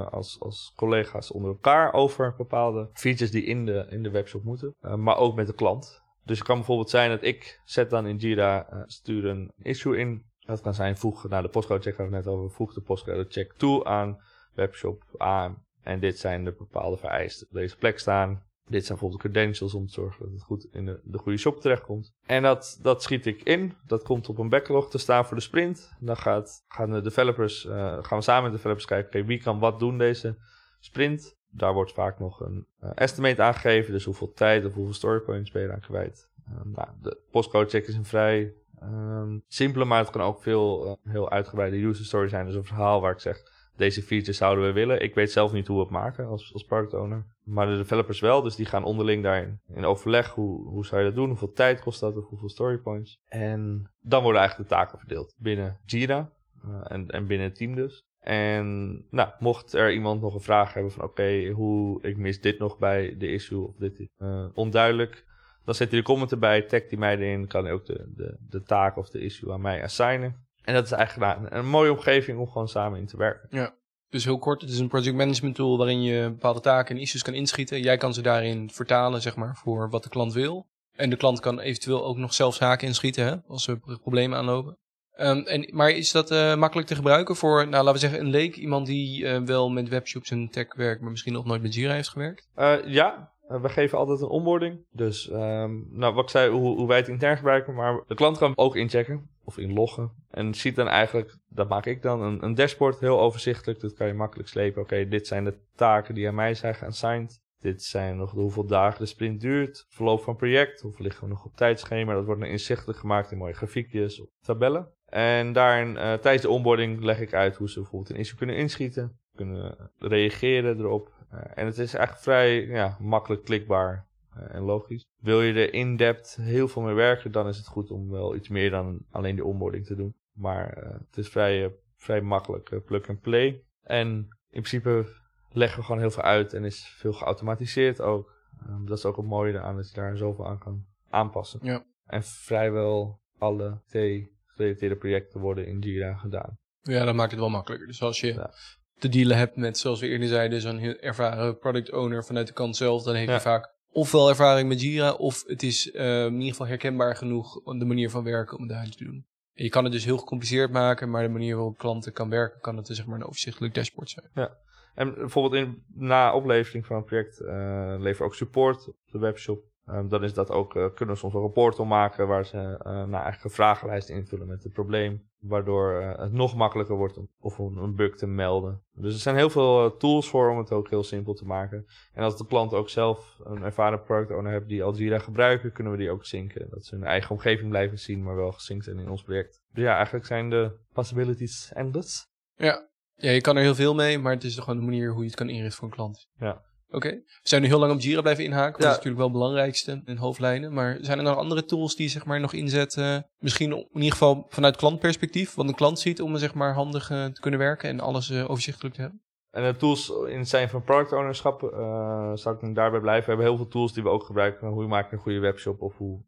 als, 0.06 0.40
als 0.40 0.74
collega's 0.76 1.32
onder 1.32 1.52
elkaar 1.52 1.94
over 1.94 2.34
bepaalde 2.38 2.90
features 2.94 3.32
die 3.32 3.44
in 3.44 3.66
de, 3.66 3.86
in 3.90 4.04
de 4.04 4.10
webshop 4.10 4.44
moeten. 4.44 4.76
maar 4.96 5.18
ook 5.18 5.36
met 5.36 5.48
de 5.48 5.54
klant. 5.54 6.04
Dus 6.24 6.38
het 6.38 6.48
kan 6.48 6.58
bijvoorbeeld 6.58 6.90
zijn 6.90 7.10
dat 7.10 7.24
ik 7.24 7.62
zet 7.66 7.90
dan 7.90 8.08
in 8.08 8.18
Jira, 8.18 8.84
stuur 8.86 9.26
een 9.26 9.52
issue 9.58 9.98
in. 9.98 10.26
Dat 10.40 10.62
kan 10.62 10.74
zijn 10.74 10.98
voeg 10.98 11.28
naar 11.30 11.42
de 11.42 11.50
postcode 11.50 11.82
check, 11.82 11.98
waar 11.98 12.10
we 12.10 12.16
net 12.16 12.28
over, 12.28 12.52
voeg 12.52 12.74
de 12.74 12.82
postcode 12.82 13.26
check 13.30 13.54
toe 13.54 13.86
aan 13.86 14.18
webshop 14.54 15.04
aan. 15.18 15.64
En 15.82 16.00
dit 16.00 16.20
zijn 16.20 16.44
de 16.44 16.56
bepaalde 16.58 16.98
vereisten. 16.98 17.48
Op 17.48 17.54
deze 17.54 17.78
plek 17.78 18.00
staan. 18.00 18.44
Dit 18.70 18.86
zijn 18.86 18.98
bijvoorbeeld 18.98 19.22
credentials 19.22 19.74
om 19.74 19.88
te 19.88 19.94
zorgen 19.94 20.24
dat 20.24 20.34
het 20.34 20.44
goed 20.44 20.68
in 20.72 20.86
de, 20.86 21.00
de 21.04 21.18
goede 21.18 21.38
shop 21.38 21.62
terechtkomt. 21.62 22.14
En 22.26 22.44
dat, 22.44 22.80
dat 22.82 23.04
schiet 23.04 23.26
ik 23.26 23.44
in. 23.44 23.74
Dat 23.88 24.04
komt 24.04 24.30
op 24.30 24.38
een 24.38 24.50
backlog 24.50 24.90
te 24.90 24.98
staan 24.98 25.26
voor 25.26 25.36
de 25.36 25.44
sprint. 25.44 25.94
Dan 26.00 26.18
gaat, 26.18 26.66
gaan 26.68 26.92
de 26.92 27.02
developers, 27.02 27.66
uh, 27.66 27.74
gaan 28.02 28.18
we 28.18 28.24
samen 28.24 28.44
met 28.44 28.52
de 28.52 28.58
developers 28.58 28.86
kijken, 28.86 29.26
wie 29.26 29.42
kan 29.42 29.60
wat 29.60 29.80
doen 29.80 29.98
deze 29.98 30.38
sprint. 30.80 31.38
Daar 31.50 31.74
wordt 31.74 31.94
vaak 31.94 32.20
nog 32.20 32.40
een 32.40 32.68
uh, 32.84 32.90
estimate 32.96 33.42
aangegeven. 33.42 33.94
Dus 33.94 34.06
hoeveel 34.06 34.34
tijd 34.34 34.66
of 34.66 34.74
hoeveel 34.74 34.94
storypoints 34.94 35.52
ben 35.52 35.62
je 35.62 35.72
aan 35.72 35.80
kwijt. 35.80 36.30
Uh, 36.50 36.56
nou, 36.64 36.88
de 37.02 37.22
postcode 37.32 37.70
check 37.70 37.88
is 37.88 37.96
een 37.96 38.06
vrij 38.06 38.54
um, 38.84 39.44
simpele, 39.48 39.86
maar 39.86 40.00
het 40.00 40.10
kan 40.10 40.22
ook 40.22 40.42
veel 40.42 41.00
heel 41.04 41.30
uitgebreide 41.30 41.78
user 41.78 42.06
story 42.06 42.28
zijn. 42.28 42.46
Dus 42.46 42.56
een 42.56 42.64
verhaal 42.64 43.02
waar 43.02 43.12
ik 43.12 43.20
zeg, 43.20 43.44
deze 43.78 44.02
features 44.02 44.38
zouden 44.38 44.66
we 44.66 44.72
willen. 44.72 45.02
Ik 45.02 45.16
weet 45.16 45.32
zelf 45.32 45.52
niet 45.52 45.68
hoe 45.68 45.78
we 45.78 45.84
het 45.84 45.92
maken 45.92 46.28
als, 46.28 46.54
als 46.54 46.64
product 46.64 46.94
owner. 46.94 47.26
Maar 47.44 47.68
de 47.68 47.78
developers 47.78 48.20
wel, 48.20 48.42
dus 48.42 48.56
die 48.56 48.66
gaan 48.66 48.84
onderling 48.84 49.24
daarin 49.24 49.60
in 49.74 49.86
overleg. 49.86 50.30
Hoe, 50.30 50.68
hoe 50.68 50.86
zou 50.86 51.02
je 51.02 51.08
dat 51.08 51.16
doen? 51.16 51.30
Hoeveel 51.30 51.54
tijd 51.54 51.82
kost 51.82 52.00
dat? 52.00 52.18
Of 52.18 52.28
hoeveel 52.28 52.50
storypoints? 52.50 53.20
En 53.28 53.92
dan 54.02 54.22
worden 54.24 54.40
eigenlijk 54.40 54.70
de 54.70 54.76
taken 54.76 55.00
verdeeld 55.00 55.36
binnen 55.38 55.80
Jira 55.86 56.32
uh, 56.66 56.82
en, 56.84 57.08
en 57.08 57.28
binnen 57.28 57.48
het 57.48 57.56
team 57.56 57.76
dus. 57.76 58.04
En 58.20 58.94
nou, 59.10 59.30
mocht 59.40 59.74
er 59.74 59.94
iemand 59.94 60.22
nog 60.22 60.34
een 60.34 60.42
vraag 60.42 60.74
hebben 60.74 60.92
van 60.92 61.04
oké, 61.04 61.50
hoe 61.50 62.02
ik 62.02 62.18
mis 62.18 62.42
dit 62.42 62.60
nog 62.60 62.78
bij 62.78 63.16
de 63.18 63.32
issue 63.32 63.68
of 63.68 63.76
dit 63.76 64.08
uh, 64.18 64.46
onduidelijk. 64.54 65.26
Dan 65.66 65.76
zet 65.76 65.90
hij 65.90 66.00
de 66.00 66.06
comment 66.06 66.32
erbij, 66.32 66.62
tagt 66.62 66.90
hij 66.90 67.00
mij 67.00 67.18
erin, 67.18 67.48
kan 67.48 67.64
hij 67.64 67.74
ook 67.74 67.86
de, 67.86 68.14
de, 68.16 68.38
de 68.50 68.62
taak 68.62 68.98
of 68.98 69.10
de 69.10 69.20
issue 69.20 69.52
aan 69.52 69.62
mij 69.62 69.84
assignen. 69.84 70.45
En 70.66 70.74
dat 70.74 70.86
is 70.86 70.92
eigenlijk 70.92 71.38
een, 71.40 71.58
een 71.58 71.68
mooie 71.68 71.92
omgeving 71.92 72.40
om 72.40 72.48
gewoon 72.48 72.68
samen 72.68 73.00
in 73.00 73.06
te 73.06 73.18
werken. 73.18 73.48
Ja. 73.52 73.74
Dus 74.10 74.26
heel 74.26 74.40
kort, 74.40 74.62
het 74.62 74.70
is 74.70 74.80
een 74.80 74.88
project 74.88 75.16
management 75.16 75.56
tool 75.56 75.78
waarin 75.78 76.04
je 76.04 76.30
bepaalde 76.30 76.60
taken 76.60 76.96
en 76.96 77.02
issues 77.02 77.22
kan 77.22 77.34
inschieten. 77.34 77.82
Jij 77.82 77.98
kan 77.98 78.14
ze 78.14 78.22
daarin 78.22 78.70
vertalen, 78.70 79.22
zeg 79.22 79.36
maar, 79.36 79.56
voor 79.56 79.90
wat 79.90 80.04
de 80.04 80.10
klant 80.10 80.34
wil. 80.34 80.68
En 80.96 81.10
de 81.10 81.16
klant 81.16 81.40
kan 81.40 81.60
eventueel 81.60 82.06
ook 82.06 82.18
nog 82.18 82.34
zelf 82.34 82.56
zaken 82.56 82.88
inschieten, 82.88 83.26
hè, 83.26 83.36
als 83.48 83.68
er 83.68 83.80
problemen 84.02 84.38
aanlopen. 84.38 84.78
Um, 85.18 85.46
en, 85.46 85.70
maar 85.72 85.90
is 85.90 86.12
dat 86.12 86.32
uh, 86.32 86.56
makkelijk 86.56 86.88
te 86.88 86.96
gebruiken 86.96 87.36
voor, 87.36 87.68
nou, 87.68 87.84
laten 87.84 87.94
we 87.94 88.00
zeggen, 88.00 88.20
een 88.20 88.30
leek? 88.30 88.56
Iemand 88.56 88.86
die 88.86 89.24
uh, 89.24 89.38
wel 89.38 89.70
met 89.70 89.90
webshops 89.90 90.32
en 90.32 90.50
tech 90.50 90.76
werkt, 90.76 91.02
maar 91.02 91.12
misschien 91.12 91.34
nog 91.34 91.46
nooit 91.46 91.62
met 91.62 91.74
Jira 91.74 91.94
heeft 91.94 92.10
gewerkt? 92.10 92.48
Uh, 92.56 92.76
ja, 92.86 93.32
we 93.48 93.70
geven 93.70 93.98
altijd 93.98 94.22
een 94.22 94.28
onboarding. 94.28 94.86
Dus, 94.92 95.30
um, 95.32 95.88
nou, 95.92 96.14
wat 96.14 96.24
ik 96.24 96.30
zei, 96.30 96.52
hoe, 96.52 96.78
hoe 96.78 96.88
wij 96.88 96.98
het 96.98 97.08
intern 97.08 97.36
gebruiken. 97.38 97.74
Maar 97.74 98.04
de 98.08 98.16
klant 98.16 98.38
kan 98.38 98.52
ook 98.56 98.76
inchecken 98.76 99.30
of 99.46 99.58
inloggen. 99.58 100.12
En 100.30 100.54
ziet 100.54 100.76
dan 100.76 100.88
eigenlijk, 100.88 101.38
dat 101.50 101.70
maak 101.70 101.86
ik 101.86 102.02
dan, 102.02 102.22
een, 102.22 102.44
een 102.44 102.56
dashboard 102.56 103.00
heel 103.00 103.20
overzichtelijk. 103.20 103.80
Dat 103.80 103.94
kan 103.94 104.08
je 104.08 104.14
makkelijk 104.14 104.50
slepen. 104.50 104.82
Oké, 104.82 105.08
dit 105.08 105.28
zijn 105.28 105.44
de 105.44 105.58
taken 105.76 106.16
die 106.16 106.28
aan 106.28 106.36
mij 106.36 106.54
zijn 106.54 106.76
geassigned. 106.76 107.44
Dit 107.60 107.84
zijn 107.84 108.18
nog 108.18 108.34
de 108.34 108.40
hoeveel 108.40 108.66
dagen 108.66 109.00
de 109.00 109.06
sprint 109.06 109.42
duurt. 109.42 109.86
Verloop 109.90 110.22
van 110.22 110.36
project. 110.36 110.82
Hoeveel 110.82 111.06
liggen 111.06 111.24
we 111.24 111.30
nog 111.30 111.46
op 111.46 111.56
tijdschema. 111.56 112.14
Dat 112.14 112.26
wordt 112.26 112.42
dan 112.42 112.50
inzichtelijk 112.50 113.00
gemaakt 113.00 113.32
in 113.32 113.38
mooie 113.38 113.54
grafiekjes 113.54 114.22
of 114.22 114.28
tabellen. 114.42 114.94
En 115.06 115.54
daarin, 115.54 115.90
uh, 115.90 115.96
tijdens 115.96 116.42
de 116.42 116.50
onboarding, 116.50 117.04
leg 117.04 117.20
ik 117.20 117.34
uit 117.34 117.56
hoe 117.56 117.70
ze 117.70 117.80
bijvoorbeeld 117.80 118.12
een 118.12 118.20
issue 118.20 118.38
kunnen 118.38 118.56
inschieten. 118.58 119.20
Kunnen 119.36 119.92
reageren 119.98 120.80
erop. 120.80 121.14
Uh, 121.34 121.40
en 121.56 121.66
het 121.66 121.78
is 121.78 121.94
echt 121.94 122.22
vrij 122.22 122.66
ja, 122.66 122.98
makkelijk 123.00 123.44
klikbaar. 123.44 124.08
Eh, 124.36 124.56
en 124.56 124.62
logisch. 124.62 125.06
Wil 125.22 125.42
je 125.42 125.54
er 125.54 125.74
in-depth 125.74 126.36
heel 126.42 126.68
veel 126.68 126.82
mee 126.82 126.94
werken, 126.94 127.32
dan 127.32 127.48
is 127.48 127.58
het 127.58 127.68
goed 127.68 127.92
om 127.92 128.10
wel 128.10 128.36
iets 128.36 128.50
meer 128.50 128.70
dan 128.70 129.06
alleen 129.12 129.36
de 129.36 129.46
onboarding 129.46 129.86
te 129.86 129.96
doen. 129.96 130.16
Maar 130.34 130.84
uh, 130.84 130.92
het 131.08 131.18
is 131.18 131.30
vrij, 131.30 131.64
uh, 131.64 131.70
vrij 131.96 132.22
makkelijk 132.22 132.86
plug 132.86 133.10
and 133.10 133.22
play. 133.22 133.64
En 133.82 134.08
in 134.50 134.62
principe 134.62 135.14
leggen 135.50 135.80
we 135.80 135.86
gewoon 135.86 136.02
heel 136.02 136.12
veel 136.12 136.24
uit 136.24 136.54
en 136.54 136.64
is 136.64 136.88
veel 136.88 137.14
geautomatiseerd 137.14 138.02
ook. 138.02 138.34
Um, 138.68 138.86
dat 138.86 138.98
is 138.98 139.06
ook 139.06 139.16
het 139.16 139.26
mooie 139.26 139.60
aan 139.60 139.76
dat 139.76 139.90
je 139.90 139.96
daar 139.96 140.18
zoveel 140.18 140.48
aan 140.48 140.60
kan 140.60 140.86
aanpassen. 141.10 141.60
Ja. 141.64 141.86
En 142.06 142.24
vrijwel 142.24 143.22
alle 143.38 143.82
T-gerelateerde 143.88 144.96
projecten 144.96 145.40
worden 145.40 145.68
in 145.68 145.80
Jira 145.80 146.14
gedaan. 146.14 146.58
Ja, 146.82 147.06
dat 147.06 147.16
maakt 147.16 147.32
het 147.32 147.40
wel 147.40 147.50
makkelijker. 147.50 147.88
Dus 147.88 148.02
als 148.02 148.20
je 148.20 148.34
ja. 148.34 148.54
te 148.96 149.10
dealen 149.10 149.38
hebt 149.38 149.56
met, 149.56 149.78
zoals 149.78 150.00
we 150.00 150.08
eerder 150.08 150.28
zeiden, 150.28 150.62
zo'n 150.62 150.80
ervaren 150.80 151.58
product 151.58 151.92
owner 151.92 152.26
vanuit 152.26 152.48
de 152.48 152.54
kant 152.54 152.76
zelf, 152.76 153.04
dan 153.04 153.16
heeft 153.16 153.28
ja. 153.28 153.34
je 153.34 153.42
vaak 153.42 153.75
ofwel 153.96 154.30
ervaring 154.30 154.68
met 154.70 154.82
Jira, 154.82 155.14
of 155.14 155.44
het 155.48 155.64
is 155.64 155.94
uh, 155.94 156.26
in 156.26 156.34
ieder 156.34 156.50
geval 156.50 156.68
herkenbaar 156.68 157.16
genoeg 157.16 157.64
de 157.64 157.86
manier 157.86 158.10
van 158.10 158.24
werken 158.24 158.56
om 158.56 158.64
het 158.64 158.72
daarin 158.72 158.92
te 158.92 159.04
doen. 159.04 159.26
En 159.54 159.64
je 159.64 159.70
kan 159.70 159.84
het 159.84 159.94
dus 159.94 160.06
heel 160.06 160.18
gecompliceerd 160.18 160.72
maken, 160.72 161.10
maar 161.10 161.24
de 161.24 161.30
manier 161.30 161.56
waarop 161.56 161.78
klanten 161.78 162.14
kan 162.14 162.30
werken, 162.30 162.62
kan 162.62 162.78
het 162.78 162.86
dus 162.86 162.98
zeg 162.98 163.06
maar 163.06 163.20
een 163.20 163.26
overzichtelijk 163.26 163.74
dashboard 163.74 164.10
zijn. 164.10 164.30
Ja. 164.34 164.58
En 164.96 165.14
bijvoorbeeld 165.14 165.66
in, 165.66 165.84
na 165.94 166.34
oplevering 166.34 166.86
van 166.86 166.96
een 166.96 167.04
project 167.04 167.42
uh, 167.42 167.96
leveren 168.00 168.26
ook 168.28 168.36
support 168.36 168.88
op 168.88 168.96
de 169.06 169.20
webshop. 169.20 169.64
Um, 169.90 170.10
dan 170.10 170.24
is 170.24 170.34
dat 170.34 170.52
ook, 170.52 170.76
uh, 170.76 170.86
kunnen 170.94 171.16
we 171.16 171.22
soms 171.22 171.34
een 171.34 171.42
rapport 171.42 171.80
om 171.80 171.88
maken 171.88 172.28
waar 172.28 172.46
ze 172.46 172.58
uh, 172.58 172.84
nou, 172.84 173.12
eigenlijk 173.12 173.44
een 173.44 173.50
vragenlijst 173.50 174.10
invullen 174.10 174.48
met 174.48 174.64
het 174.64 174.74
probleem. 174.74 175.30
Waardoor 175.40 176.02
uh, 176.02 176.18
het 176.18 176.32
nog 176.32 176.56
makkelijker 176.56 176.96
wordt 176.96 177.18
om, 177.18 177.30
of 177.40 177.60
om 177.60 177.78
een 177.78 177.96
bug 177.96 178.16
te 178.16 178.28
melden. 178.28 178.84
Dus 178.92 179.14
er 179.14 179.20
zijn 179.20 179.36
heel 179.36 179.50
veel 179.50 179.98
tools 179.98 180.30
voor 180.30 180.50
om 180.50 180.58
het 180.58 180.72
ook 180.72 180.90
heel 180.90 181.04
simpel 181.04 181.34
te 181.34 181.46
maken. 181.46 181.86
En 182.14 182.24
als 182.24 182.38
de 182.38 182.46
klant 182.46 182.74
ook 182.74 182.90
zelf 182.90 183.40
een 183.44 183.64
ervaren 183.64 184.04
product 184.04 184.32
owner 184.32 184.52
heeft 184.52 184.68
die 184.68 184.84
Algira 184.84 185.20
gebruiken, 185.20 185.72
kunnen 185.72 185.94
we 185.94 186.00
die 186.00 186.12
ook 186.12 186.26
zinken. 186.26 186.70
Dat 186.70 186.86
ze 186.86 186.96
hun 186.96 187.04
eigen 187.04 187.32
omgeving 187.32 187.70
blijven 187.70 188.00
zien, 188.00 188.24
maar 188.24 188.36
wel 188.36 188.52
gezinkt 188.52 188.84
zijn 188.84 189.00
in 189.00 189.10
ons 189.10 189.24
project. 189.24 189.62
Dus 189.72 189.84
ja, 189.84 189.96
eigenlijk 189.96 190.26
zijn 190.26 190.50
de 190.50 190.78
possibilities 190.94 191.72
endless. 191.74 192.28
Ja. 192.56 192.90
ja, 193.16 193.32
je 193.32 193.42
kan 193.42 193.56
er 193.56 193.62
heel 193.62 193.76
veel 193.76 193.96
mee, 193.96 194.20
maar 194.20 194.34
het 194.34 194.44
is 194.44 194.58
gewoon 194.58 194.80
de 194.80 194.86
manier 194.86 195.12
hoe 195.12 195.22
je 195.22 195.28
het 195.28 195.36
kan 195.36 195.50
inrichten 195.50 195.78
voor 195.78 195.88
een 195.88 195.94
klant. 195.94 196.28
Ja. 196.38 196.64
Oké. 196.96 197.08
Okay. 197.08 197.24
We 197.26 197.50
zijn 197.50 197.62
nu 197.62 197.68
heel 197.68 197.80
lang 197.80 197.94
op 197.94 198.00
Jira 198.00 198.22
blijven 198.22 198.44
inhaken. 198.44 198.74
Dat 198.74 198.82
ja. 198.82 198.90
is 198.90 198.96
natuurlijk 198.96 199.18
wel 199.18 199.28
het 199.28 199.38
belangrijkste 199.38 200.02
in 200.06 200.18
hoofdlijnen. 200.18 200.74
Maar 200.74 200.98
zijn 201.02 201.18
er 201.18 201.24
nog 201.24 201.38
andere 201.38 201.66
tools 201.66 201.96
die 201.96 202.06
je 202.06 202.12
zeg 202.12 202.26
maar, 202.26 202.40
nog 202.40 202.54
inzetten? 202.54 203.30
Misschien 203.40 203.72
in 203.72 203.88
ieder 203.94 204.12
geval 204.12 204.46
vanuit 204.50 204.76
klantperspectief. 204.76 205.56
Wat 205.56 205.68
een 205.68 205.76
klant 205.76 206.00
ziet 206.00 206.22
om 206.22 206.38
zeg 206.38 206.54
maar, 206.54 206.74
handig 206.74 207.10
uh, 207.10 207.26
te 207.26 207.42
kunnen 207.42 207.60
werken 207.60 207.90
en 207.90 208.00
alles 208.00 208.30
uh, 208.30 208.50
overzichtelijk 208.50 208.96
te 208.96 209.02
hebben. 209.02 209.20
En 209.52 209.64
de 209.64 209.78
tools 209.78 210.14
in 210.28 210.38
het 210.38 210.50
zijn 210.50 210.70
van 210.70 210.84
product 210.84 211.12
ownerschap 211.12 211.64
uh, 211.64 212.32
zou 212.34 212.68
ik 212.68 212.76
daarbij 212.76 213.00
blijven. 213.00 213.24
We 213.24 213.30
hebben 213.30 213.46
heel 213.46 213.58
veel 213.58 213.68
tools 213.68 213.94
die 213.94 214.04
we 214.04 214.10
ook 214.10 214.24
gebruiken. 214.24 214.68
Hoe 214.68 214.88
maak 214.88 215.10
je 215.10 215.16
een 215.16 215.22
goede 215.22 215.40
webshop 215.40 215.82
of 215.82 215.98
hoe, 215.98 216.22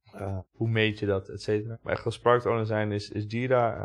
hoe 0.52 0.70
meet 0.70 1.00
je 1.00 1.06
dat, 1.06 1.30
et 1.30 1.42
cetera. 1.42 1.80
Maar 1.82 1.94
echt 1.94 2.06
als 2.06 2.20
product 2.20 2.46
owner 2.46 2.66
zijn 2.66 2.92
is, 2.92 3.10
is 3.10 3.26
Jira 3.28 3.76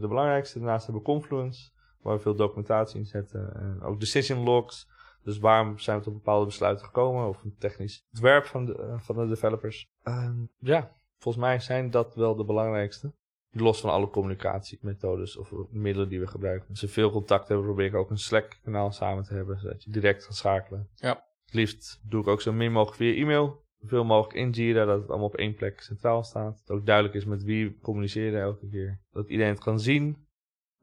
de 0.00 0.08
belangrijkste. 0.08 0.58
Daarnaast 0.58 0.84
hebben 0.84 1.02
we 1.02 1.08
Confluence, 1.08 1.70
waar 2.02 2.16
we 2.16 2.22
veel 2.22 2.34
documentatie 2.34 2.98
in 2.98 3.06
zetten. 3.06 3.52
En 3.54 3.82
ook 3.82 4.00
decision 4.00 4.44
logs. 4.44 4.88
Dus 5.22 5.38
waarom 5.38 5.78
zijn 5.78 5.98
we 5.98 6.04
tot 6.04 6.12
bepaalde 6.12 6.46
besluiten 6.46 6.86
gekomen? 6.86 7.28
Of 7.28 7.42
een 7.44 7.54
technisch 7.58 8.06
ontwerp 8.12 8.44
van 8.44 8.64
de, 8.64 8.76
uh, 8.78 9.00
van 9.00 9.16
de 9.16 9.28
developers. 9.28 9.88
Uh, 10.04 10.30
ja, 10.58 10.92
volgens 11.18 11.44
mij 11.44 11.60
zijn 11.60 11.90
dat 11.90 12.14
wel 12.14 12.36
de 12.36 12.44
belangrijkste. 12.44 13.12
Los 13.52 13.80
van 13.80 13.90
alle 13.90 14.10
communicatiemethodes 14.10 15.36
of 15.36 15.52
middelen 15.70 16.08
die 16.08 16.20
we 16.20 16.26
gebruiken. 16.26 16.68
Als 16.68 16.80
we 16.80 16.88
veel 16.88 17.10
contact 17.10 17.48
hebben, 17.48 17.66
probeer 17.66 17.86
ik 17.86 17.94
ook 17.94 18.10
een 18.10 18.18
Slack-kanaal 18.18 18.92
samen 18.92 19.24
te 19.24 19.34
hebben. 19.34 19.58
Zodat 19.58 19.84
je 19.84 19.90
direct 19.90 20.24
kan 20.24 20.34
schakelen. 20.34 20.88
Ja. 20.94 21.24
Het 21.44 21.54
liefst 21.54 22.00
doe 22.02 22.20
ik 22.20 22.26
ook 22.26 22.40
zo 22.40 22.52
min 22.52 22.72
mogelijk 22.72 22.96
via 22.96 23.14
e-mail. 23.14 23.64
Zoveel 23.80 24.04
mogelijk 24.04 24.38
in 24.38 24.50
Jira, 24.50 24.84
dat 24.84 25.00
het 25.00 25.08
allemaal 25.08 25.26
op 25.26 25.36
één 25.36 25.54
plek 25.54 25.80
centraal 25.80 26.24
staat. 26.24 26.52
Dat 26.52 26.60
het 26.60 26.70
ook 26.70 26.86
duidelijk 26.86 27.14
is 27.14 27.24
met 27.24 27.42
wie 27.42 27.66
we 27.66 27.78
communiceren 27.78 28.40
elke 28.40 28.68
keer. 28.68 29.00
Dat 29.12 29.28
iedereen 29.28 29.52
het 29.52 29.62
kan 29.62 29.80
zien. 29.80 30.26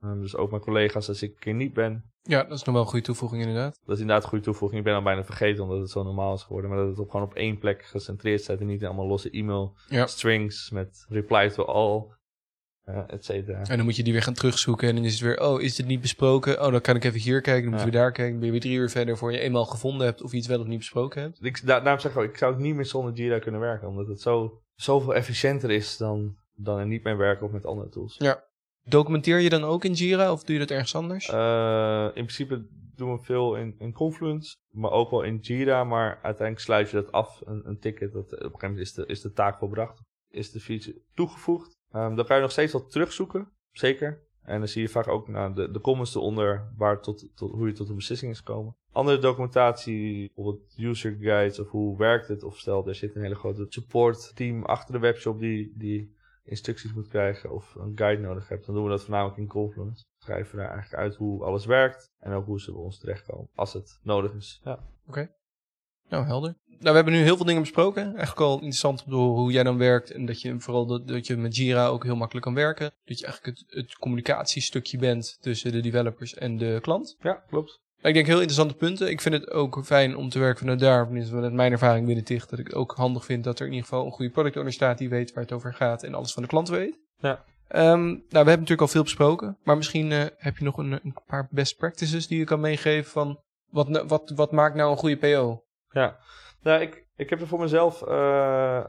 Um, 0.04 0.21
dus 0.21 0.36
ook 0.36 0.50
mijn 0.50 0.62
collega's 0.62 1.08
als 1.08 1.21
ik 1.21 1.32
een 1.32 1.39
keer 1.39 1.54
niet 1.54 1.73
ben. 1.73 2.12
Ja, 2.28 2.44
dat 2.44 2.58
is 2.58 2.63
nog 2.63 2.74
wel 2.76 2.84
een 2.84 2.90
goede 2.90 3.06
toevoeging 3.06 3.42
inderdaad. 3.42 3.80
Dat 3.86 3.96
is 3.96 4.02
inderdaad 4.02 4.24
een 4.24 4.30
goede 4.30 4.44
toevoeging. 4.44 4.80
Ik 4.80 4.86
ben 4.86 4.96
al 4.96 5.04
bijna 5.04 5.24
vergeten 5.24 5.63
omdat 5.63 5.80
het 5.80 5.90
zo 5.90 6.04
normaal 6.04 6.34
is 6.34 6.44
geworden. 6.44 6.70
Maar 6.70 6.80
dat 6.80 6.90
het 6.90 7.00
op, 7.00 7.10
gewoon 7.10 7.26
op 7.26 7.34
één 7.36 7.58
plek 7.58 7.86
gecentreerd 7.86 8.42
staat 8.42 8.60
en 8.60 8.66
niet 8.68 8.82
in 8.82 8.88
allemaal 8.88 9.08
losse 9.08 9.30
e-mail 9.30 9.76
Ja. 9.90 10.06
strings 10.08 10.70
met 10.70 11.06
reply 11.10 11.50
to 11.50 11.63
all, 11.63 12.04
eh 12.84 13.04
et 13.08 13.26
cetera. 13.26 13.62
En 13.63 13.76
dan 13.78 13.86
moet 13.86 13.96
je 13.96 14.04
die 14.04 14.13
weer 14.13 14.22
gaan 14.22 14.34
terugzoeken 14.34 14.88
en 14.90 14.96
dan 14.96 15.04
is 15.04 15.12
het 15.13 15.22
weer, 15.22 15.40
oh, 15.42 15.62
is 15.62 15.76
dit 15.76 15.86
niet 15.86 16.02
besproken? 16.02 16.66
Oh, 16.66 16.72
dan 16.72 16.82
kan 16.82 16.96
ik 16.96 17.04
even 17.04 17.20
hier 17.20 17.42
kijken, 17.42 17.62
dan 17.63 17.72
moet 17.72 17.80
je 17.80 17.86
Ja. 17.86 17.92
weer 17.92 18.02
daar 18.02 18.12
kijken. 18.12 18.32
Dan 18.32 18.38
ben 18.40 18.46
je 18.46 18.52
weer 18.52 18.62
drie 18.70 18.78
uur 18.78 18.90
verder 18.90 19.18
voor 19.18 19.32
je 19.32 19.40
eenmaal 19.40 19.66
gevonden 19.66 20.06
hebt 20.08 20.22
of 20.24 20.34
iets 20.34 20.48
wel 20.48 20.60
of 20.60 20.68
niet 20.68 20.78
besproken 20.78 21.22
hebt. 21.22 21.38
Ik, 21.46 21.66
daar, 21.66 21.84
daarom 21.84 22.02
zeg 22.02 22.12
ik 22.12 22.18
ook, 22.18 22.24
ik 22.24 22.38
zou 22.38 22.54
ook 22.54 22.60
niet 22.60 22.76
meer 22.76 22.86
zonder 22.86 23.13
Jira 23.13 23.40
kunnen 23.40 23.62
werken. 23.62 23.88
Omdat 23.88 24.08
het 24.08 24.22
zo, 24.22 24.62
zoveel 24.76 25.16
efficiënter 25.16 25.72
is 25.72 25.98
dan, 25.98 26.36
dan 26.56 26.80
er 26.80 26.86
niet 26.88 27.04
mee 27.04 27.16
werken 27.16 27.46
of 27.46 27.52
met 27.52 27.66
andere 27.66 27.90
tools. 27.90 28.16
Ja. 28.18 28.44
Documenteer 28.89 29.39
je 29.39 29.50
dan 29.50 29.63
ook 29.63 29.86
in 29.86 29.93
Jira 29.93 30.32
of 30.32 30.43
doe 30.43 30.54
je 30.54 30.62
dat 30.62 30.71
ergens 30.71 30.95
anders? 30.95 31.30
Eh, 31.30 32.06
in 32.06 32.12
principe 32.12 32.65
doen 32.95 33.12
we 33.12 33.23
veel 33.23 33.56
in, 33.56 33.76
in 33.78 33.93
Confluence, 33.93 34.56
maar 34.71 34.91
ook 34.91 35.10
wel 35.10 35.23
in 35.23 35.38
Jira. 35.38 35.84
Maar 35.84 36.10
uiteindelijk 36.13 36.60
sluit 36.60 36.89
je 36.89 36.95
dat 36.95 37.12
af, 37.12 37.41
een, 37.45 37.62
een 37.67 37.80
ticket. 37.80 38.13
Dat, 38.13 38.26
op 38.26 38.32
een 38.32 38.38
gegeven 38.38 38.69
moment 38.69 38.86
is 38.86 38.93
de, 38.93 39.06
is 39.06 39.21
de 39.21 39.32
taak 39.32 39.58
volbracht, 39.58 40.02
is 40.30 40.52
de 40.52 40.60
feature 40.60 41.02
toegevoegd. 41.13 41.78
Ehm, 41.91 42.15
dan 42.15 42.26
kan 42.26 42.36
je 42.36 42.41
nog 42.41 42.52
steeds 42.52 42.73
wat 42.73 42.91
terugzoeken, 42.91 43.52
zeker. 43.71 44.26
En 44.43 44.60
dan 44.60 44.67
zie 44.67 44.82
je 44.82 44.89
vaak 44.89 45.08
ook 45.08 45.28
nou, 45.28 45.54
de, 45.54 45.71
de 45.71 45.82
comments 45.82 46.15
eronder 46.15 46.71
waar 46.78 47.02
tot, 47.02 47.28
tot, 47.36 47.52
hoe 47.52 47.67
je 47.67 47.73
tot 47.73 47.89
een 47.89 47.95
beslissing 47.95 48.32
is 48.32 48.38
gekomen. 48.38 48.76
Andere 48.91 49.19
documentatie, 49.19 50.26
bijvoorbeeld 50.26 50.73
user 50.78 51.17
guides 51.19 51.60
of 51.60 51.69
hoe 51.69 51.97
werkt 51.97 52.28
het. 52.28 52.43
Of 52.43 52.58
stel, 52.58 52.88
er 52.88 52.95
zit 52.95 53.15
een 53.15 53.21
hele 53.21 53.36
grote 53.36 53.65
support 53.69 54.36
team 54.36 54.63
achter 54.63 54.93
de 54.93 55.00
webshop 55.00 55.39
die, 55.39 55.73
die 55.76 56.15
instructies 56.48 56.94
moet 56.94 57.08
krijgen 57.08 57.52
of 57.52 57.76
een 57.76 57.92
guide 57.96 58.22
nodig 58.22 58.48
hebt. 58.48 58.66
Dan 58.66 58.76
doen 58.76 58.84
we 58.84 58.90
dat 58.90 59.02
voornamelijk 59.02 59.38
in 59.38 59.48
Confluence. 59.48 60.06
Schrijven 60.18 60.56
we 60.56 60.62
daar 60.62 60.72
eigenlijk 60.72 61.04
uit 61.04 61.16
hoe 61.16 61.44
alles 61.44 61.66
werkt 61.66 62.12
en 62.20 62.32
ook 62.32 62.46
hoe 62.46 62.62
ze 62.62 62.72
bij 62.72 62.82
ons 62.82 63.00
terechtkomen 63.00 63.50
als 63.56 63.74
het 63.74 64.00
nodig 64.04 64.34
is. 64.34 64.62
Ja. 64.64 64.80
Nou, 66.10 66.26
helder. 66.26 66.56
Nou, 66.66 66.90
we 66.90 66.96
hebben 66.96 67.14
nu 67.14 67.20
heel 67.20 67.36
veel 67.36 67.46
dingen 67.46 67.62
besproken. 67.62 68.04
Eigenlijk 68.04 68.40
al 68.40 68.54
interessant 68.54 69.04
om 69.04 69.10
te 69.10 69.16
horen 69.16 69.42
hoe 69.42 69.52
jij 69.52 69.64
dan 69.64 69.78
werkt. 69.78 70.12
En 70.12 70.26
dat 70.26 70.42
je 70.42 70.60
vooral 70.60 70.86
dat, 70.86 71.08
dat 71.08 71.28
je 71.28 71.38
met 71.38 71.56
Jira 71.56 71.88
ook 71.88 72.04
heel 72.04 72.16
makkelijk 72.16 72.46
kan 72.46 72.56
werken. 72.56 72.92
Dat 73.06 73.20
je 73.20 73.26
eigenlijk 73.26 73.58
het, 73.58 73.74
het 73.76 73.96
communicatiestukje 73.96 74.98
bent 74.98 75.38
tussen 75.42 75.72
de 75.72 75.80
developers 75.80 76.34
en 76.34 76.58
de 76.58 76.80
klant. 76.82 77.16
ja, 77.20 77.34
klopt. 77.34 77.82
Nou, 77.98 78.08
ik 78.08 78.14
denk 78.14 78.26
heel 78.26 78.36
interessante 78.36 78.76
punten. 78.76 79.10
Ik 79.10 79.22
vind 79.22 79.36
het 79.36 79.52
ook 79.52 79.86
fijn 79.86 80.16
om 80.18 80.30
te 80.30 80.40
werken 80.40 80.60
vanuit 80.60 80.80
daar. 80.80 81.04
Tenminste, 81.06 81.34
vanuit 81.34 81.54
mijn 81.54 81.72
ervaring 81.72 82.06
binnen 82.06 82.24
TIG. 82.24 82.46
Dat 82.46 82.60
ik 82.60 82.66
het 82.68 82.76
ook 82.76 82.92
handig 82.96 83.26
vind 83.26 83.44
dat 83.44 83.60
er 83.60 83.66
in 83.66 83.72
ieder 83.72 83.88
geval 83.88 84.06
een 84.06 84.12
goede 84.12 84.32
product 84.32 84.58
owner 84.58 84.74
staat 84.74 84.98
die 84.98 85.10
weet 85.10 85.34
waar 85.34 85.44
het 85.44 85.52
over 85.54 85.74
gaat. 85.74 86.04
En 86.04 86.14
alles 86.14 86.34
van 86.34 86.44
de 86.44 86.50
klant 86.50 86.70
weet. 86.70 87.00
Ja. 87.18 87.44
Ehm, 87.68 88.06
nou, 88.06 88.18
we 88.30 88.38
hebben 88.38 88.46
natuurlijk 88.46 88.82
al 88.82 88.88
veel 88.88 89.04
besproken. 89.04 89.58
Maar 89.64 89.76
misschien 89.78 90.12
eh, 90.12 90.26
heb 90.38 90.58
je 90.58 90.64
nog 90.64 90.78
een, 90.78 90.92
een 90.92 91.16
paar 91.26 91.48
best 91.52 91.78
practices 91.78 92.28
die 92.28 92.38
je 92.38 92.44
kan 92.46 92.60
meegeven 92.60 93.12
van... 93.12 93.40
Wat, 93.70 93.88
nou- 93.90 94.08
wat, 94.08 94.32
wat 94.36 94.52
maakt 94.52 94.76
nou 94.76 94.92
een 94.92 94.98
goede 94.98 95.18
PO? 95.18 95.64
Ja, 95.90 96.18
nou, 96.62 96.82
ik, 96.82 97.06
ik 97.16 97.30
heb 97.30 97.42
er 97.42 97.48
voor 97.48 97.60
mezelf. 97.60 98.02
eh, 98.02 98.84